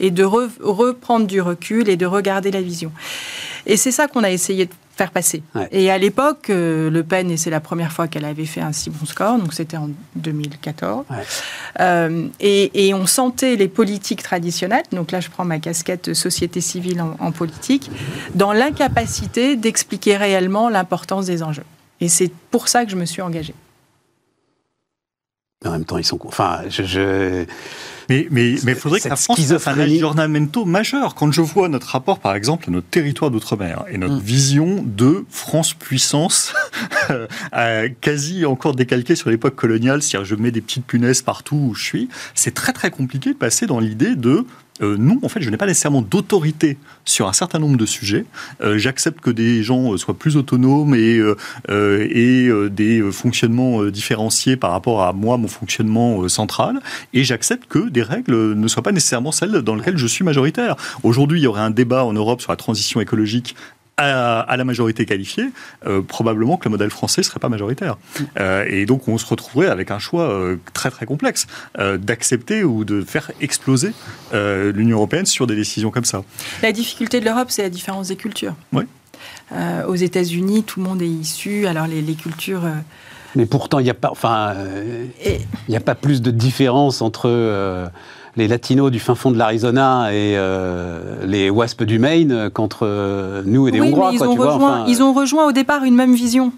[0.00, 2.92] et de reprendre du recul et de regarder la vision.
[3.66, 5.42] Et c'est ça qu'on a essayé de faire passer.
[5.72, 8.72] Et à l'époque, euh, Le Pen, et c'est la première fois qu'elle avait fait un
[8.72, 11.04] si bon score, donc c'était en 2014,
[11.80, 17.02] euh, et, on sentait les politiques traditionnelles, donc là je prends ma casquette société civile
[17.02, 17.90] en politique,
[18.34, 21.64] dans l'incapacité d'expliquer réellement l'importance des enjeux.
[22.00, 23.54] Et c'est pour ça que je me suis engagée.
[25.64, 26.18] En même temps, ils sont.
[26.24, 27.46] Enfin, je...
[28.08, 31.14] Mais mais mais faudrait que la France fasse un aggiornamento majeur.
[31.16, 34.20] Quand je vois notre rapport, par exemple, à notre territoire d'outre-mer et notre mm.
[34.20, 36.54] vision de France puissance,
[38.00, 41.82] quasi encore décalquée sur l'époque coloniale, c'est-à-dire je mets des petites punaises partout où je
[41.82, 44.46] suis, c'est très très compliqué de passer dans l'idée de
[44.82, 48.26] euh, non, en fait, je n'ai pas nécessairement d'autorité sur un certain nombre de sujets.
[48.60, 51.20] Euh, j'accepte que des gens euh, soient plus autonomes et,
[51.68, 56.80] et des fonctionnements différenciés par rapport à moi, mon fonctionnement central.
[57.12, 60.76] Et j'accepte que des règles ne soient pas nécessairement celles dans lesquelles je suis majoritaire.
[61.02, 63.56] Aujourd'hui, il y aurait un débat en Europe sur la transition écologique
[63.98, 65.46] à, la majorité qualifiée,
[65.86, 67.96] euh, probablement que le modèle français ne serait pas majoritaire.
[68.38, 71.46] Euh, et donc on se retrouverait avec un choix euh, très très complexe
[71.78, 73.92] d'accepter ou de faire exploser
[74.32, 76.22] l'Union européenne sur des décisions comme ça.
[76.62, 78.54] La difficulté de l'Europe, c'est la différence des cultures.
[78.72, 78.84] Oui.
[79.86, 81.66] aux États-Unis, tout le monde est issu.
[81.66, 82.62] Alors les, les cultures.
[83.34, 84.54] Mais pourtant, il n'y a pas, enfin,
[85.24, 87.90] il n'y a pas plus de différence entre
[88.36, 93.42] les latinos du fin fond de l'Arizona et euh, les wasps du Maine contre euh,
[93.44, 94.10] nous et les Hongrois.
[94.12, 96.52] ils, ont rejoint, ils ont rejoint au départ une même vision.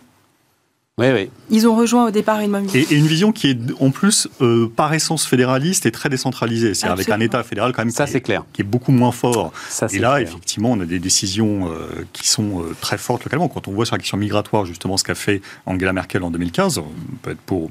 [0.99, 1.31] Oui, oui.
[1.51, 2.91] Ils ont rejoint au départ une même vision.
[2.91, 6.75] Et, une vision qui est en plus euh, par essence fédéraliste et très décentralisée.
[6.75, 8.45] C'est-à-dire avec un État fédéral quand même Ça, qui, est, clair.
[8.53, 9.53] qui est beaucoup moins fort.
[9.69, 13.49] Ça, et là, effectivement, on a des décisions euh, qui sont euh, très fortes localement.
[13.49, 16.79] Quand on voit sur la question migratoire, justement, ce qu'a fait Angela Merkel en 2015,
[16.79, 16.93] on
[17.23, 17.71] peut être pour,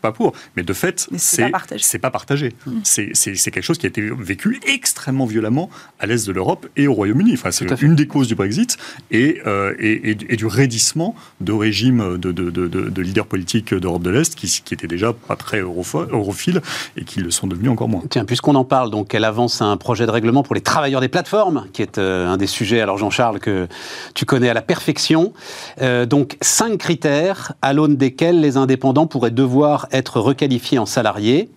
[0.00, 2.54] pas pour, mais de fait, c'est pas partagé.
[2.64, 2.78] Mm.
[2.84, 5.68] C'est quelque chose qui a été vécu extrêmement violemment
[5.98, 7.32] à l'est de l'Europe et au Royaume-Uni.
[7.34, 8.78] Enfin, c'est une des causes du Brexit
[9.10, 9.42] et,
[9.80, 14.46] et, et, du raidissement de régime de, de de, leaders politiques d'Europe de l'Est qui,
[14.64, 16.60] qui étaient déjà pas très europhiles
[16.96, 18.02] et qui le sont devenus encore moins.
[18.10, 21.08] Tiens, puisqu'on en parle, donc elle avance un projet de règlement pour les travailleurs des
[21.08, 23.68] plateformes, qui est euh, un des sujets, alors Jean-Charles, que
[24.14, 25.32] tu connais à la perfection.
[25.80, 31.50] Euh, donc cinq critères à l'aune desquels les indépendants pourraient devoir être requalifiés en salariés.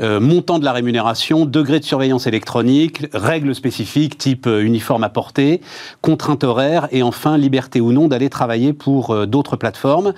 [0.00, 5.08] Euh, montant de la rémunération, degré de surveillance électronique, règles spécifiques type euh, uniforme à
[5.08, 5.60] porter,
[6.00, 10.12] contraintes horaires et enfin liberté ou non d'aller travailler pour euh, d'autres plateformes.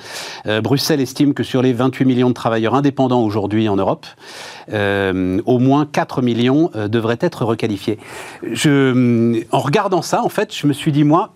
[0.63, 4.07] Bruxelles estime que sur les 28 millions de travailleurs indépendants aujourd'hui en Europe,
[4.71, 7.99] au moins 4 millions devraient être requalifiés.
[8.45, 11.33] En regardant ça, en fait, je me suis dit, moi,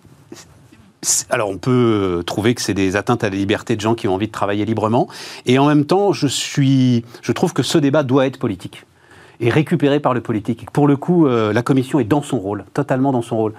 [1.31, 4.15] alors on peut trouver que c'est des atteintes à la liberté de gens qui ont
[4.15, 5.09] envie de travailler librement,
[5.47, 8.85] et en même temps, je trouve que ce débat doit être politique
[9.41, 10.71] et récupéré par le politique.
[10.73, 13.55] Pour le coup, euh, la Commission est dans son rôle, totalement dans son rôle.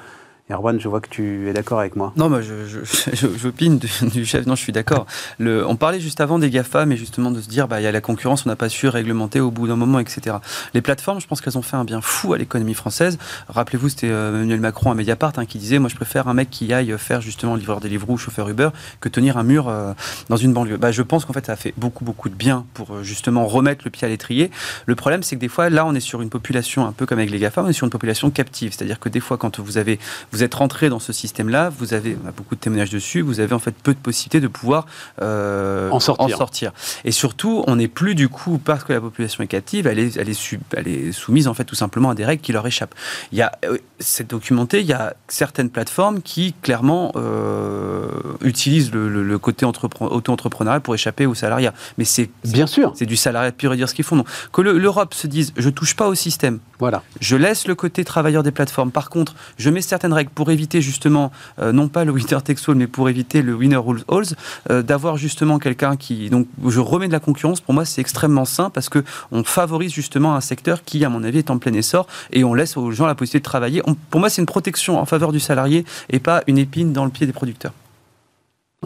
[0.52, 2.12] Erwan, je vois que tu es d'accord avec moi.
[2.16, 2.80] Non, moi, je, je,
[3.14, 4.46] je, j'opine du, du chef.
[4.46, 5.06] Non, je suis d'accord.
[5.40, 7.92] On parlait juste avant des GAFA, mais justement de se dire, bah, il y a
[7.92, 10.38] la concurrence, on n'a pas su réglementer au bout d'un moment, etc.
[10.74, 13.18] Les plateformes, je pense qu'elles ont fait un bien fou à l'économie française.
[13.48, 16.50] Rappelez-vous, c'était euh, Emmanuel Macron à Mediapart hein, qui disait, moi, je préfère un mec
[16.50, 18.70] qui aille faire justement livreur Deliveroo ou chauffeur Uber
[19.02, 19.94] que tenir un mur euh,
[20.30, 20.78] dans une banlieue.
[20.78, 23.46] Bah, je pense qu'en fait, ça a fait beaucoup, beaucoup de bien pour euh, justement
[23.46, 24.52] remettre le pied à l'étrier.
[24.86, 27.20] Le problème, c'est que des fois, là, on est sur une population un peu comme
[27.20, 28.74] avec les GAFA, on est sur une population captive.
[28.74, 30.00] C'est-à-dire que des fois, quand vous avez,
[30.32, 33.40] vous êtes rentré dans ce système-là, vous avez, on a beaucoup de témoignages dessus, vous
[33.40, 34.86] avez en fait peu de possibilités de pouvoir
[35.22, 36.72] euh, En sortir.
[37.06, 40.18] Et surtout, on n'est plus du coup, parce que la population est captive, elle est,
[40.18, 42.66] elle est, sub- elle est soumise en fait tout simplement à des règles qui leur
[42.68, 42.96] échappent.
[43.32, 48.08] Il y a, euh, c'est documenté, il y a certaines plateformes qui clairement euh,
[48.42, 51.74] utilisent le, le- le côté entrepre- auto-entrepreneurial pour échapper au salariat.
[51.98, 52.94] Mais c'est Bien sûr.
[52.96, 54.16] c'est du salariat pur et dire ce qu'ils font.
[54.16, 54.26] Non.
[54.52, 57.04] Que le- l'Europe se dise, je touche pas au système, Voilà.
[57.20, 58.92] je laisse le côté travailleur des plateformes.
[58.92, 62.60] Par contre, je mets certaines règles pour éviter justement, euh, non pas le winner takes
[62.68, 64.24] all, mais pour éviter le winner rules all,
[64.70, 66.30] euh, d'avoir justement quelqu'un qui.
[66.30, 67.62] Donc, je remets de la concurrence.
[67.62, 71.24] Pour moi, c'est extrêmement sain parce que on favorise justement un secteur qui, à mon
[71.24, 73.82] avis, est en plein essor et on laisse aux gens la possibilité de travailler.
[73.86, 77.06] On- pour moi, c'est une protection en faveur du salarié et pas une épine dans
[77.06, 77.74] le pied des producteurs.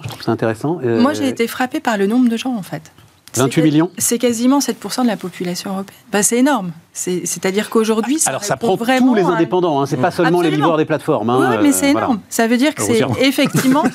[0.01, 0.79] Je trouve ça intéressant.
[0.83, 2.91] Euh, Moi, j'ai été frappée par le nombre de gens, en fait.
[3.35, 5.97] 28 C'est- millions C'est quasiment 7% de la population européenne.
[6.11, 6.71] Bah, c'est énorme.
[6.93, 9.85] C'est- C'est-à-dire qu'aujourd'hui, ça Alors ça prend vraiment tous les indépendants, hein.
[9.85, 11.29] c'est pas seulement les livreurs des plateformes.
[11.29, 12.07] hein, Oui, mais euh, c'est voilà.
[12.07, 12.19] énorme.
[12.29, 13.83] Ça veut dire que c'est effectivement.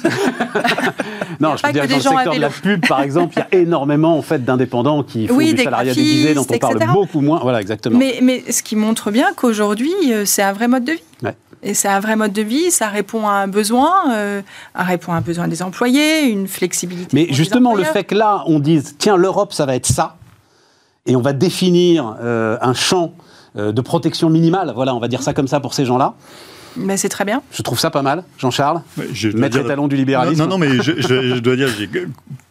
[1.40, 3.42] Non, je veux dire que dans le secteur de la pub, par exemple, il y
[3.58, 6.76] a énormément en fait d'indépendants qui font Oui, du des salariat déguisé, dont on parle
[6.78, 6.90] etc.
[6.92, 7.38] beaucoup moins.
[7.40, 7.96] Voilà, exactement.
[7.96, 11.02] mais, mais ce qui montre bien qu'aujourd'hui, euh, c'est un vrai mode de vie.
[11.22, 11.36] Ouais.
[11.62, 14.42] Et c'est un vrai mode de vie, ça répond à un besoin, euh,
[14.76, 17.10] ça répond à un besoin des employés, une flexibilité.
[17.12, 20.16] Mais justement, le fait que là, on dise, tiens, l'Europe, ça va être ça,
[21.06, 23.12] et on va définir euh, un champ
[23.56, 26.14] euh, de protection minimale, voilà, on va dire ça comme ça pour ces gens-là,
[26.76, 27.42] Ben, c'est très bien.
[27.52, 28.24] je trouve ça pas mal.
[28.38, 30.42] Jean-Charles, maître dire- étalon du libéralisme.
[30.42, 31.68] Non, non, mais je, je- je dois dire,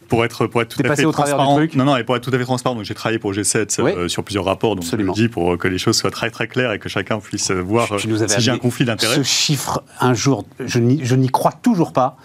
[0.08, 1.56] pour être, pour être tout à passé fait au du transparent.
[1.56, 3.82] truc Non, non, et pour être tout à fait transparent, donc j'ai travaillé pour G7
[3.82, 3.92] Oui.
[3.96, 5.14] euh, sur plusieurs rapports, donc Absolument.
[5.14, 7.50] je le dis pour que les choses soient très très claires et que chacun puisse
[7.50, 9.16] euh, voir Tu nous euh, si j'ai un conflit d'intérêts.
[9.16, 12.16] Ce chiffre, un jour, je n'y crois toujours pas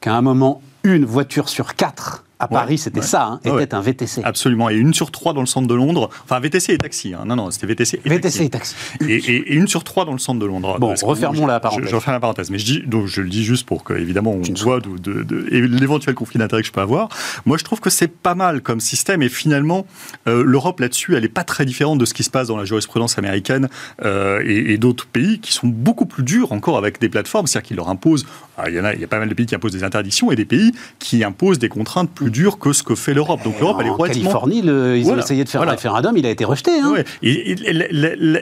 [0.00, 3.06] qu'à un moment, une voiture sur quatre à Ouais, Paris, c'était ouais.
[3.06, 4.20] ça, hein, Ouais, était un VTC.
[4.24, 6.10] Absolument, et une sur trois dans le centre de Londres.
[6.24, 7.14] Enfin, VTC et taxi.
[7.14, 7.24] Hein.
[7.26, 8.74] Non, non, c'était VTC et VTC et taxi.
[8.74, 9.10] taxi.
[9.10, 10.78] Et, et- et une sur trois dans le centre de Londres.
[10.78, 11.86] Bon, que refermons la parenthèse.
[11.86, 13.94] Je, je referme la parenthèse, mais je dis, donc je le dis juste pour que
[13.94, 17.08] évidemment on voit de, de- de- et l'éventuel conflit d'intérêts que je peux avoir.
[17.46, 19.86] Moi, je trouve que c'est pas mal comme système, et finalement,
[20.28, 22.64] euh, l'Europe là-dessus, elle est pas très différente de ce qui se passe dans la
[22.64, 23.68] jurisprudence américaine
[24.04, 27.68] euh, et, et d'autres pays qui sont beaucoup plus durs encore avec des plateformes, c'est-à-dire
[27.68, 28.26] qu'ils leur imposent.
[28.68, 30.30] Il y en a, il y a pas mal de pays qui imposent des interdictions
[30.32, 33.42] et des pays qui imposent des contraintes plus dures que ce que fait l'Europe.
[33.44, 35.72] Donc l'Europe, elle est en Californie, le- ils ont essayé de faire voilà.
[35.72, 36.70] un référendum, il a été rejeté.
[36.80, 36.92] hein.
[36.92, 37.04] Ouais.
[37.22, 37.56] Et- et-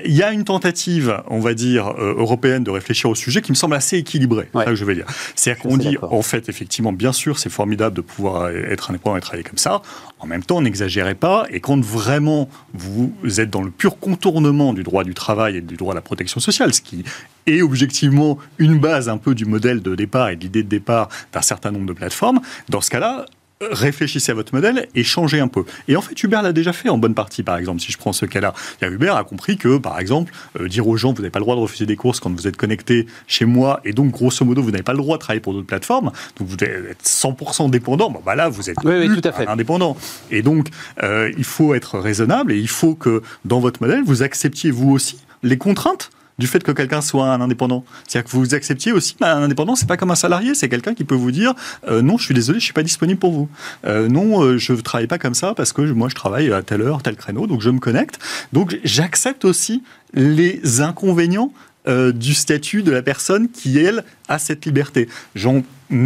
[0.07, 3.51] Il y a une tentative, on va dire, euh, européenne de réfléchir au sujet qui
[3.53, 4.49] me semble assez équilibrée.
[4.55, 4.61] Ouais.
[4.63, 5.07] C'est ça que je vais dire.
[5.35, 9.21] C'est-à-dire qu'on dit, en fait, effectivement, bien sûr, c'est formidable de pouvoir être indépendant et
[9.21, 9.83] travailler comme ça.
[10.21, 11.47] En même temps, n'exagérez pas.
[11.51, 15.77] Et quand vraiment vous êtes dans le pur contournement du droit du travail et du
[15.77, 17.05] droit à la protection sociale, ce qui
[17.47, 21.09] est objectivement une base un peu du modèle de départ et de l'idée de départ
[21.33, 23.27] d'un certain nombre de plateformes, dans ce cas-là,
[23.61, 25.65] réfléchissez à votre modèle et changez un peu.
[25.89, 28.13] Et en fait, Uber l'a déjà fait en bonne partie, par exemple, si je prends
[28.13, 28.53] ce cas-là.
[28.83, 31.55] Uber a compris que, par exemple, euh, dire aux gens, vous n'avez pas le droit
[31.57, 34.71] de refuser des courses quand vous êtes connecté chez moi, et donc, grosso modo, vous
[34.71, 38.11] n'avez pas le droit de travailler pour d'autres plateformes, donc vous devez être 100% dépendant,
[38.11, 39.47] bon, bah là, vous êtes Oui, tout à fait.
[39.47, 39.97] indépendant.
[40.31, 40.69] Et donc,
[41.03, 44.91] euh, il faut être raisonnable, et il faut que, dans votre modèle, vous acceptiez, vous
[44.91, 47.85] aussi, les contraintes du fait que quelqu'un soit un indépendant.
[48.07, 50.95] C'est-à-dire que vous acceptiez aussi, bah, un indépendant, c'est pas comme un salarié, c'est quelqu'un
[50.95, 51.55] qui peut vous dire
[51.89, 53.49] euh, non, je suis désolé, je suis pas disponible pour vous.
[53.87, 56.83] Euh, non, euh, je travaille pas comme ça parce que moi je travaille à telle
[56.83, 58.19] heure, tel créneau, donc je me connecte.
[58.53, 59.83] Donc j'accepte aussi
[60.13, 61.53] les inconvénients
[61.87, 65.07] euh, du statut de la personne qui, elle, a cette liberté.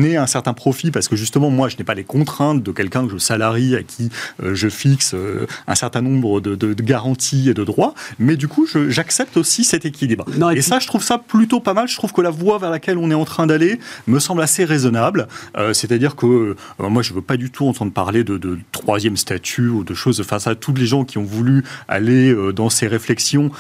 [0.03, 3.07] Ai un certain profit parce que justement, moi, je n'ai pas les contraintes de quelqu'un
[3.07, 4.11] que je salarie, à qui
[4.43, 8.37] euh, je fixe euh, un certain nombre de, de- de garanties et de droits, mais
[8.37, 10.25] du coup, j'accepte aussi cet équilibre.
[10.37, 11.89] Non, et et puis- ça, je trouve ça plutôt pas mal.
[11.89, 14.65] Je trouve que la voie vers laquelle on est en train d'aller me semble assez
[14.65, 15.29] raisonnable.
[15.57, 19.69] Euh, C'est-à-dire que moi, je veux pas du tout entendre parler de, de troisième statut
[19.69, 23.51] ou de choses face à tous les gens qui ont voulu aller dans ces réflexions,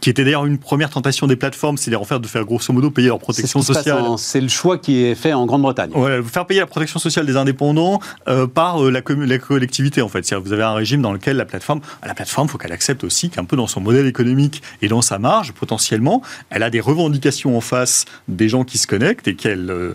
[0.00, 2.90] qui était d'ailleurs une première tentation des plateformes, c'est-à-dire en faire de faire grosso modo
[2.90, 4.02] payer leur ce protection sociale.
[4.18, 5.90] C'est le choix qui est fait en Grande-Bretagne.
[5.94, 9.02] Voilà, faire payer la protection sociale des indépendants euh, par euh, la,
[9.38, 10.24] collectivité en fait.
[10.24, 13.30] C'est-à-dire vous avez un régime dans lequel la plateforme, la plateforme, faut qu'elle accepte aussi
[13.30, 17.56] qu'un peu dans son modèle économique et dans sa marge potentiellement, elle a des revendications
[17.56, 19.94] en face des gens qui se connectent et qu'elle, euh,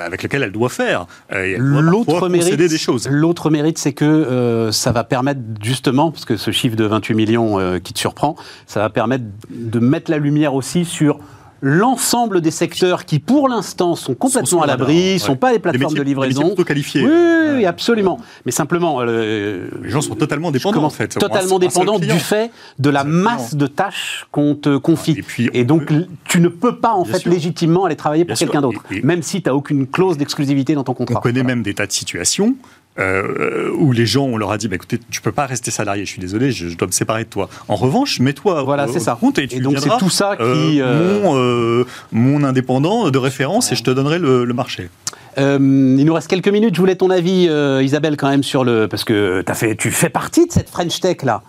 [0.00, 1.06] avec lesquelles elle doit faire.
[1.30, 3.08] L'autre mérite, concéder des choses.
[3.10, 7.80] l'autre mérite, c'est que ça va permettre justement, parce que ce chiffre de 28 millions
[7.80, 11.18] qui te surprend, ça va permettre de mettre la lumière aussi sur
[11.66, 15.38] l'ensemble des secteurs qui, pour l'instant, sont complètement Sont à l'abri, radar, sont ouais.
[15.38, 16.46] pas des Des plateformes métiers- de livraison.
[16.48, 17.00] plutôt qualifiés.
[17.02, 18.20] Oui, oui, oui, absolument.
[18.44, 21.18] Mais simplement, euh, Les gens sont totalement dépendants, en fait.
[21.18, 25.12] totalement dépendants du fait de la masse de tâches qu'on te confie.
[25.12, 27.32] Et puis, Et, on donc, peut- tu ne peux pas, en Bien fait, sûr.
[27.32, 30.74] légitimement aller travailler pour quelqu'un d'autre, Et- et- même si tu n'as aucune clause d'exclusivité
[30.74, 31.20] dans ton On contrat.
[31.20, 31.54] connaît Voilà.
[31.54, 32.54] même des tas de situations
[32.98, 36.04] euh, où les gens, on leur a dit, bah, écoutez, tu peux pas rester salarié,
[36.04, 37.48] je suis désolé, je, je dois me séparer de toi.
[37.68, 39.16] En revanche, mets-toi Voilà, c'est au ça.
[39.20, 43.10] compte et tu Et donc, c'est tout ça qui, euh, euh, mon, euh, mon indépendant
[43.10, 44.88] de référence et je te donnerai le, le marché.
[45.36, 46.76] Euh, il nous reste quelques minutes.
[46.76, 49.90] Je voulais ton avis, euh, Isabelle, quand même sur le parce que as fait, tu
[49.90, 51.42] fais partie de cette French Tech là.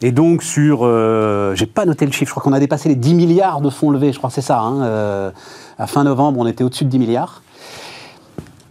[0.00, 2.26] Et donc sur, euh, j'ai pas noté le chiffre.
[2.26, 4.12] Je crois qu'on a dépassé les 10 milliards de fonds levés.
[4.12, 4.60] Je crois que c'est ça.
[4.60, 5.30] hein, euh,
[5.76, 7.42] à fin novembre, on était au-dessus de 10 milliards.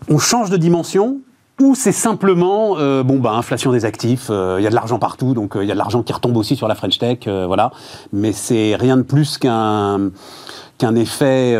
[0.07, 1.17] On change de dimension.
[1.61, 4.97] Ou c'est simplement, euh, bon, bah, inflation des actifs, euh, il y a de l'argent
[4.99, 7.19] partout, donc euh, il y a de l'argent qui retombe aussi sur la French Tech,
[7.27, 7.71] voilà.
[8.11, 10.09] Mais c'est rien de plus qu'un
[10.79, 11.55] qu'un effet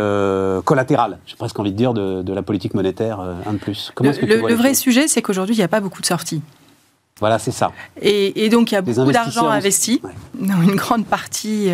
[0.64, 3.92] collatéral, j'ai presque envie de dire, de, de la politique monétaire, un de plus.
[3.94, 5.64] Comment Le, est-ce que tu le- vois le les vrai sujet, c'est qu'aujourd'hui, il n'y
[5.64, 6.42] a pas beaucoup de sorties.
[7.20, 7.70] Voilà, c'est ça.
[8.00, 10.10] Et, et donc, il y a beaucoup d'argent investi, Ouais.
[10.34, 11.68] dans une grande partie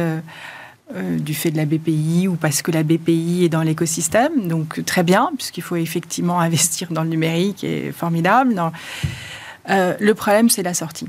[0.94, 4.48] euh, du fait de la BPI ou parce que la BPI est dans l'écosystème.
[4.48, 8.60] Donc, très bien, puisqu'il faut effectivement investir dans le numérique, et formidable.
[9.68, 11.08] Euh, le problème, c'est la sortie.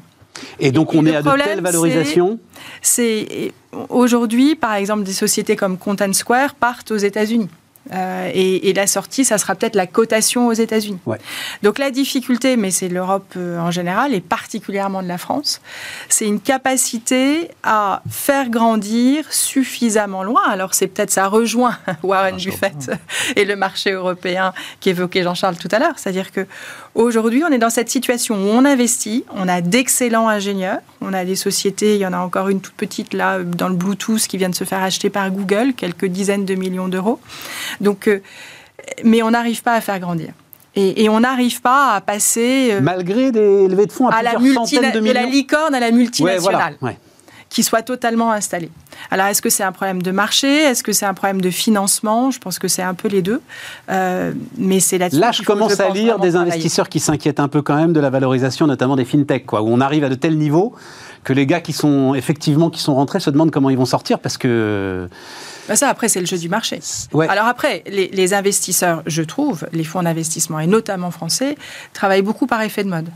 [0.59, 2.39] Et donc, Et on est à de problème, telles valorisations?
[2.81, 3.53] C'est
[3.89, 7.49] aujourd'hui, par exemple, des sociétés comme Content Square partent aux États-Unis.
[7.91, 10.99] Euh, et, et la sortie, ça sera peut-être la cotation aux États-Unis.
[11.05, 11.17] Ouais.
[11.63, 15.61] Donc la difficulté, mais c'est l'Europe euh, en général et particulièrement de la France,
[16.07, 20.41] c'est une capacité à faire grandir suffisamment loin.
[20.47, 22.91] Alors c'est peut-être ça rejoint Warren Buffett
[23.35, 25.97] et le marché européen qu'évoquait Jean-Charles tout à l'heure.
[25.97, 26.45] C'est-à-dire que
[27.03, 31.25] aujourd'hui, on est dans cette situation où on investit, on a d'excellents ingénieurs, on a
[31.25, 34.37] des sociétés, il y en a encore une toute petite là dans le Bluetooth qui
[34.37, 37.19] vient de se faire acheter par Google, quelques dizaines de millions d'euros.
[37.81, 38.19] Donc, euh,
[39.03, 40.29] mais on n'arrive pas à faire grandir.
[40.75, 44.21] Et, et on n'arrive pas à passer euh, Malgré des levées de fonds à, à
[44.21, 45.13] la plusieurs multina- centaines de de, millions.
[45.15, 46.93] la licorne à la Ouais, multinationale voilà.
[46.93, 46.97] ouais.
[47.49, 48.69] Qui soit totalement installée.
[49.09, 50.47] Alors, est-ce que c'est un problème de marché?
[50.47, 52.29] Est-ce que c'est un problème de financement?
[52.31, 53.41] Je pense que c'est un peu les deux.
[53.89, 55.19] Euh, mais c'est là-dessus.
[55.19, 56.51] Là, je commence à lire des travailler.
[56.53, 59.67] investisseurs qui s'inquiètent un peu quand même de la valorisation, notamment des fintech, quoi, où
[59.69, 60.75] on arrive à de tels niveaux
[61.23, 64.19] que les gars qui sont effectivement qui sont rentrés se demandent comment ils vont sortir
[64.19, 65.09] parce que
[65.67, 66.79] Bah, ça, après, c'est le jeu du marché.
[67.13, 67.27] ouais.
[67.27, 71.57] Alors après, les, les investisseurs, je trouve, les fonds d'investissement, et notamment français,
[71.93, 73.09] travaillent beaucoup par effet de mode.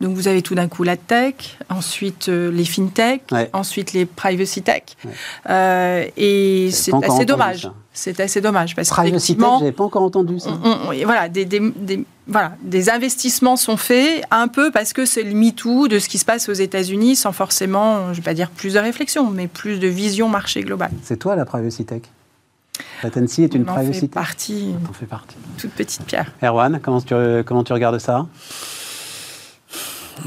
[0.00, 1.34] Donc vous avez tout d'un coup la tech,
[1.68, 3.50] ensuite euh, les fintech, Ouais.
[3.52, 4.82] ensuite les privacy tech.
[5.04, 5.10] Ouais.
[5.50, 7.70] Euh, et c'est assez dommage.
[7.92, 10.50] C'est assez dommage parce privacy tech, qu'effectivement, j'avais pas encore entendu ça.
[10.64, 14.94] on- on- et voilà, des, des- des- voilà, des investissements sont faits un peu parce
[14.94, 18.14] que c'est le MeToo de ce qui se passe aux États-Unis sans forcément, je ne
[18.14, 20.90] vais pas dire plus de réflexion, mais plus de vision marché global.
[21.02, 22.02] C'est toi la privacy tech?
[23.02, 24.10] Latency est une on en privacy fait tech?
[24.14, 25.36] partie, T'en fais partie.
[25.58, 26.32] toute petite pierre.
[26.42, 28.26] Erwan, comment tu, comment tu regardes ça?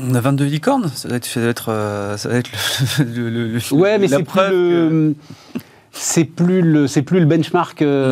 [0.02, 2.50] On a 22 licornes, ça doit être, ça doit être, euh, ça doit être
[3.00, 4.56] le, le- le- Ouais, mais la c'est plus preuve que-
[4.89, 5.16] le.
[5.96, 8.10] C'est plus le, c'est plus le benchmark euh,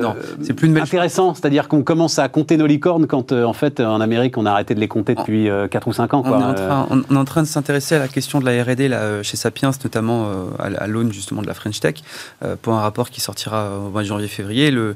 [0.00, 1.34] Non, c'est plus- plus intéressant.
[1.34, 4.52] C'est-à-dire qu'on commence à compter nos licornes quand, euh, en fait, en Amérique, on a
[4.52, 6.22] arrêté de les compter depuis 4 ou 5 ans.
[6.24, 8.38] On est, en Euh, train, on, on est en train de s'intéresser à la question
[8.38, 10.44] de la R&D là, euh, chez Sapiens, notamment euh,
[10.78, 11.96] à, l'aune justement de la French Tech,
[12.44, 14.70] euh, pour un rapport qui sortira au mois de janvier-février.
[14.70, 14.94] Le-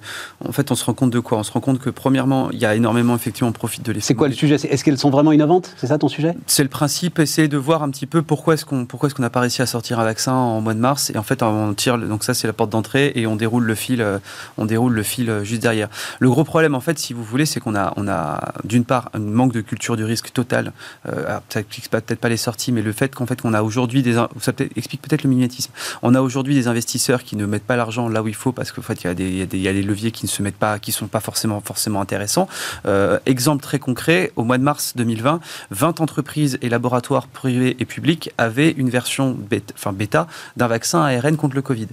[0.49, 1.39] En fait, on se rend compte de quoi?
[1.39, 4.07] On se rend compte que premièrement, il y a énormément effectivement profit de l'effet.
[4.07, 4.55] c'est quoi le sujet?
[4.55, 5.73] Est-ce qu'elles sont vraiment innovantes?
[5.77, 6.35] C'est ça ton sujet?
[6.47, 9.23] C'est le principe, essayer de voir un petit peu pourquoi est-ce qu'on pourquoi est-ce qu'on
[9.23, 11.75] n'a pas réussi à sortir un vaccin en mois de mars et en fait on
[11.75, 14.19] tire donc ça c'est la porte d'entrée et on déroule le fil euh,
[14.59, 15.89] euh, juste derrière.
[16.19, 18.07] Le gros problème en fait si vous voulez c'est qu'on a on
[18.65, 20.73] d'une part un manque de culture du risque total.
[21.09, 24.03] Euh, ça explique peut-être pas les sorties mais le fait qu'en fait qu'on a aujourd'hui
[24.03, 25.31] des ça explique peut-être le.
[26.03, 28.73] On a aujourd'hui des investisseurs qui ne mettent pas l'argent là où il faut parce
[28.73, 30.93] qu'en fait il y a des il y leviers qui ne se mettent pas qui
[30.93, 32.49] sont pas forcément forcément intéressants.
[33.25, 38.31] Exemple très concret, au mois de mars 2020, 20 entreprises et laboratoires privés et publics
[38.37, 40.27] avaient une version bêta, bêta
[40.57, 41.89] d'un vaccin ARN contre le Covid.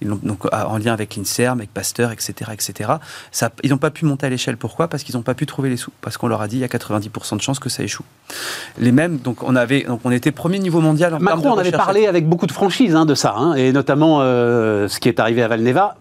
[0.00, 2.50] Ils donc, en lien avec l'INSERM, avec Pasteur, etc.
[2.52, 2.92] etc.
[3.32, 4.56] Ça, ils n'ont pas pu monter à l'échelle.
[4.56, 4.88] Pourquoi?
[4.88, 5.92] Parce qu'ils n'ont pas pu trouver les sous.
[6.00, 8.04] Parce qu'on leur a dit il y a 90% de chances que ça échoue.
[8.78, 11.58] Les mêmes, donc on, avait, donc on était premier niveau mondial en Macron de en
[11.58, 15.08] avait parlé avec beaucoup de franchise hein, de ça, hein, et notamment euh, ce qui
[15.08, 15.96] est arrivé à Valneva.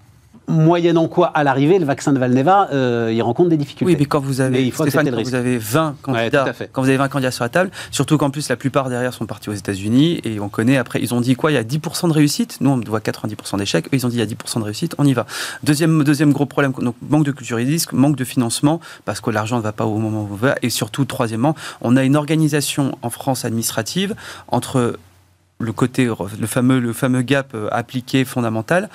[0.48, 3.94] Moyennant quoi, à l'arrivée, le vaccin de Valneva, euh, il rencontre des difficultés.
[3.94, 6.90] Oui, mais quand vous avez, il faut Stéphane, quand vous avez 20 candidats, quand vous
[6.90, 9.54] avez 20 candidats sur la table, surtout qu'en plus la plupart derrière sont partis aux
[9.54, 12.58] États-Unis et on connaît après, ils ont dit quoi Il y a 10% de réussite?
[12.60, 13.86] Nous, on voit 90% d'échecs.
[13.88, 14.96] Eux, ils ont dit il y a 10% de réussite.
[14.98, 15.26] On y va.
[15.64, 19.30] Deuxième, deuxième gros problème, donc manque de culture et risque, manque de financement parce que
[19.30, 20.56] l'argent ne va pas au moment où on va.
[20.62, 24.16] Et surtout, troisièmement, on a une organisation en France administrative
[24.50, 24.98] entre
[25.64, 26.06] le côté,
[26.40, 28.90] le fameux, le fameux gap appliqué fondamental,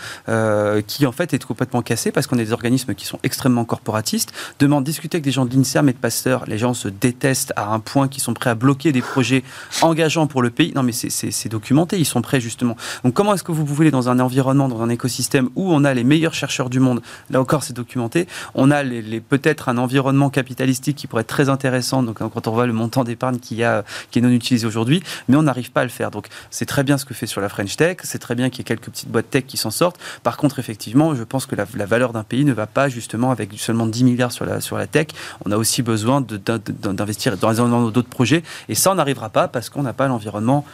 [0.86, 4.32] qui en fait est complètement cassé parce qu'on a des organismes qui sont extrêmement corporatistes.
[4.58, 7.72] Demande discuter avec des gens de l'INSERM et de Pasteur, les gens se détestent à
[7.72, 9.42] un point qu'ils sont prêts à bloquer des projets
[9.82, 10.72] engageants pour le pays.
[10.74, 12.76] Non, mais c'est documenté, ils sont prêts justement.
[13.04, 15.94] Donc comment est-ce que vous voulez dans un environnement, dans un écosystème où on a
[15.94, 17.00] les meilleurs chercheurs du monde,
[17.30, 21.48] là encore c'est documenté, on a les, peut-être un environnement capitalistique qui pourrait être très
[21.48, 25.02] intéressant, donc quand on voit le montant d'épargne qui, a, qui est non utilisé aujourd'hui,
[25.28, 26.10] mais on n'arrive pas à le faire.
[26.10, 28.58] Donc c'est très bien ce que fait sur la French Tech, c'est très bien qu'il
[28.58, 29.96] y ait quelques petites boîtes tech qui s'en sortent.
[30.24, 33.52] Par contre, effectivement, je pense que la, valeur d'un pays ne va pas justement avec
[33.56, 35.06] seulement 10 milliards sur la, sur la tech.
[35.46, 38.42] On a aussi besoin d'investir dans d'autres projets.
[38.68, 40.64] Et ça, on n'arrivera pas parce qu'on n'a pas l'environnement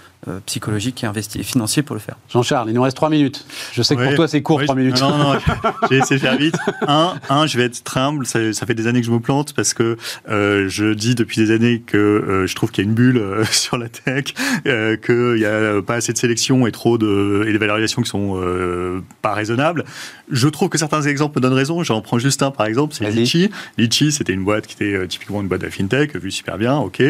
[0.47, 2.17] psychologique et, investi, et financier pour le faire.
[2.31, 3.47] Jean-Charles, il nous reste 3 minutes.
[3.73, 5.01] Je sais que pour toi, c'est court, 3 minutes.
[5.01, 5.39] Non, non,
[5.91, 6.57] j'ai essayé de faire vite.
[6.87, 8.27] Un, un, je vais être très humble.
[8.27, 9.97] Ça, fait des années que je me plante parce que
[10.29, 13.23] euh, je dis depuis des années que euh, je trouve qu'il y a une bulle
[13.51, 17.59] sur la tech, qu'il n'y a pas assez de sélection et trop de, et des
[17.59, 19.85] valorisations qui sont pas raisonnables.
[20.31, 21.83] Je trouve que certains exemples me donnent raison.
[21.83, 23.51] J'en prends juste un, par exemple, c'est Litchi.
[23.79, 27.03] Litchi, c'était une boîte qui était typiquement une boîte de fintech, vue super bien, ok.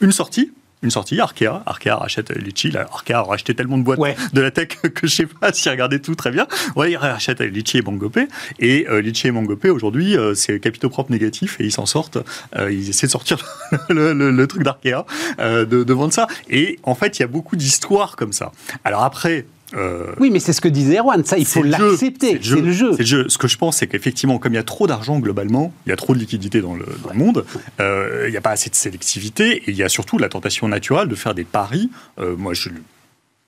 [0.00, 0.52] une sortie,
[0.82, 1.62] une sortie, Arkea.
[1.66, 2.72] Arkea rachète Litchi.
[2.76, 4.00] Arkea a racheté tellement de boîtes
[4.32, 6.46] de la tech que je sais pas si regardez tout très bien.
[6.76, 8.28] Ouais, il rachète Litchi et Mangopé.
[8.58, 12.18] Et euh, Litchi et Mangopé, aujourd'hui, euh, c'est capitaux propres négatifs et ils s'en sortent.
[12.56, 13.38] Euh, ils essaient de sortir
[13.88, 15.04] le, truc d'Arkea,
[15.38, 16.26] de, de vendre ça.
[16.48, 18.52] Et en fait, il y a beaucoup d'histoires comme ça.
[18.84, 19.46] Alors après,
[19.76, 22.38] euh, oui, mais c'est ce que disait Erwan, ça, il faut l'accepter.
[22.42, 22.92] C'est le, jeu.
[22.92, 23.28] C'est le jeu.
[23.28, 25.92] Ce que je pense, c'est qu'effectivement, comme il y a trop d'argent globalement, il y
[25.92, 27.44] a trop de liquidité dans le, monde,
[27.80, 30.68] euh, il n'y a pas assez de sélectivité, et il y a surtout la tentation
[30.68, 31.90] naturelle de faire des paris.
[32.18, 32.70] Euh, moi, je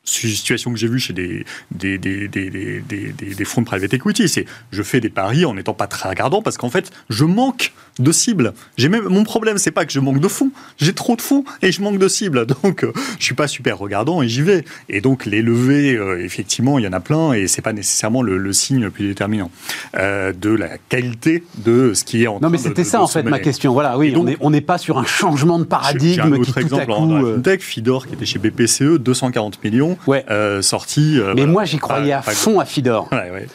[0.08, 4.28] situation que j'ai vue chez des, des, des, des, des fonds de private equity.
[4.28, 7.72] C'est je fais des paris en n'étant pas très regardant parce qu'en fait, je manque
[7.98, 8.52] de cibles.
[8.76, 11.44] J'ai même mon problème, c'est pas que je manque de fonds, j'ai trop de fonds
[11.62, 12.46] et je manque de cibles.
[12.62, 14.64] Donc, euh, je suis pas super regardant et j'y vais.
[14.88, 18.22] Et donc, les levées, euh, effectivement, il y en a plein et c'est pas nécessairement
[18.22, 19.50] le, signe le plus déterminant
[19.96, 23.22] euh, de la qualité de ce qui est en Non, mais c'était ça en fait
[23.22, 23.72] ma question.
[23.72, 26.14] Voilà, oui, on n'est pas sur un changement de paradigme.
[26.14, 29.62] J'ai un autre qui, exemple tout à coup, en, Fidor qui était chez BPCE, 240
[29.64, 30.24] millions ouais.
[30.30, 31.18] Euh, sorti.
[31.18, 33.10] Euh, Mais moi, j'y croyais à fond à Fidor.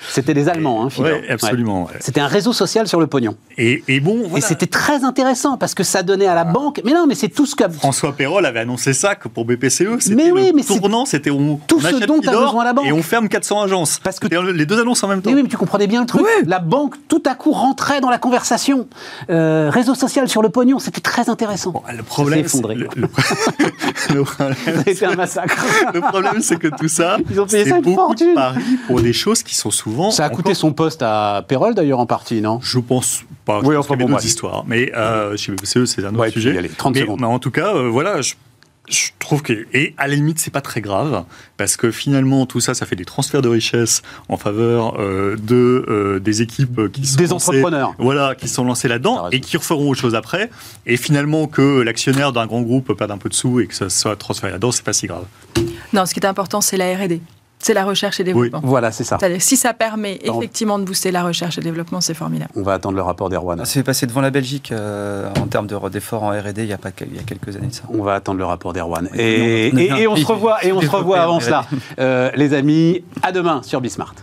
[0.09, 1.19] C'était des Allemands, hein, Fidor.
[1.29, 1.87] absolument.
[1.99, 3.35] C'était un réseau social sur le pognon.
[3.57, 6.81] Et, et bon, Et c'était très intéressant parce que ça donnait à la banque.
[6.85, 7.69] Mais non, mais c'est tout ce que.
[7.69, 10.09] François Perrol avait annoncé ça que pour BPCE.
[10.11, 12.85] Mais oui, mais tournant, c'était on, tout ce dont a besoin la banque.
[12.85, 13.99] Et on ferme 400 agences.
[14.03, 15.29] Parce que les deux annonces en même temps.
[15.29, 16.25] Mais oui, mais tu comprenais bien le truc.
[16.45, 18.87] La banque, tout à coup, rentrait dans la conversation.
[19.29, 21.83] Euh, réseau social sur le pognon, c'était très intéressant.
[21.95, 22.75] le problème, effondré.
[22.75, 24.23] Le, le,
[24.85, 25.65] c'était un massacre.
[25.93, 28.29] le problème, c'est que tout ça, une fortune.
[28.29, 30.11] De paris pour des choses qui sont souvent.
[30.11, 32.59] Ça a coûté son poste à Perrol d'ailleurs en partie, non?
[32.61, 33.59] Je pense pas.
[33.63, 34.63] Oui, enfin bon, d'autres histoires.
[34.67, 36.57] Mais euh, chez BPCE, c'est un autre sujet.
[36.57, 37.19] Allez, 30 mais, secondes.
[37.21, 38.21] Mais en tout cas, euh, voilà.
[38.21, 38.33] Je,
[38.89, 41.23] je trouve que et à la limite c'est pas très grave
[41.55, 45.85] parce que finalement tout ça ça fait des transferts de richesse en faveur euh, de
[45.87, 49.89] euh, des équipes qui sont des entrepreneurs voilà qui sont lancés là-dedans et qui referont
[49.89, 50.49] autre chose après
[50.85, 53.89] et finalement que l'actionnaire d'un grand groupe perde un peu de sous et que ça
[53.89, 55.25] soit transféré là-dedans c'est pas si grave.
[55.93, 57.21] Non, ce qui est important c'est la R&D.
[57.63, 58.59] C'est la recherche et développement.
[58.61, 59.17] Voilà, c'est ça.
[59.39, 62.51] Si ça permet effectivement de booster la recherche et développement, c'est formidable.
[62.57, 63.57] On va attendre le rapport d'Erwan.
[63.59, 66.77] Ça s'est passé devant la Belgique euh, en termes d'efforts en R&D il y a
[66.77, 67.69] pas il y a quelques années.
[67.71, 67.83] Ça.
[67.87, 69.07] On va attendre le rapport d'Erwan.
[69.15, 69.71] Et,
[70.09, 71.65] on, se revoit et on se revoit avant cela,
[71.99, 73.01] euh, les amis.
[73.21, 74.13] À demain sur Bismart.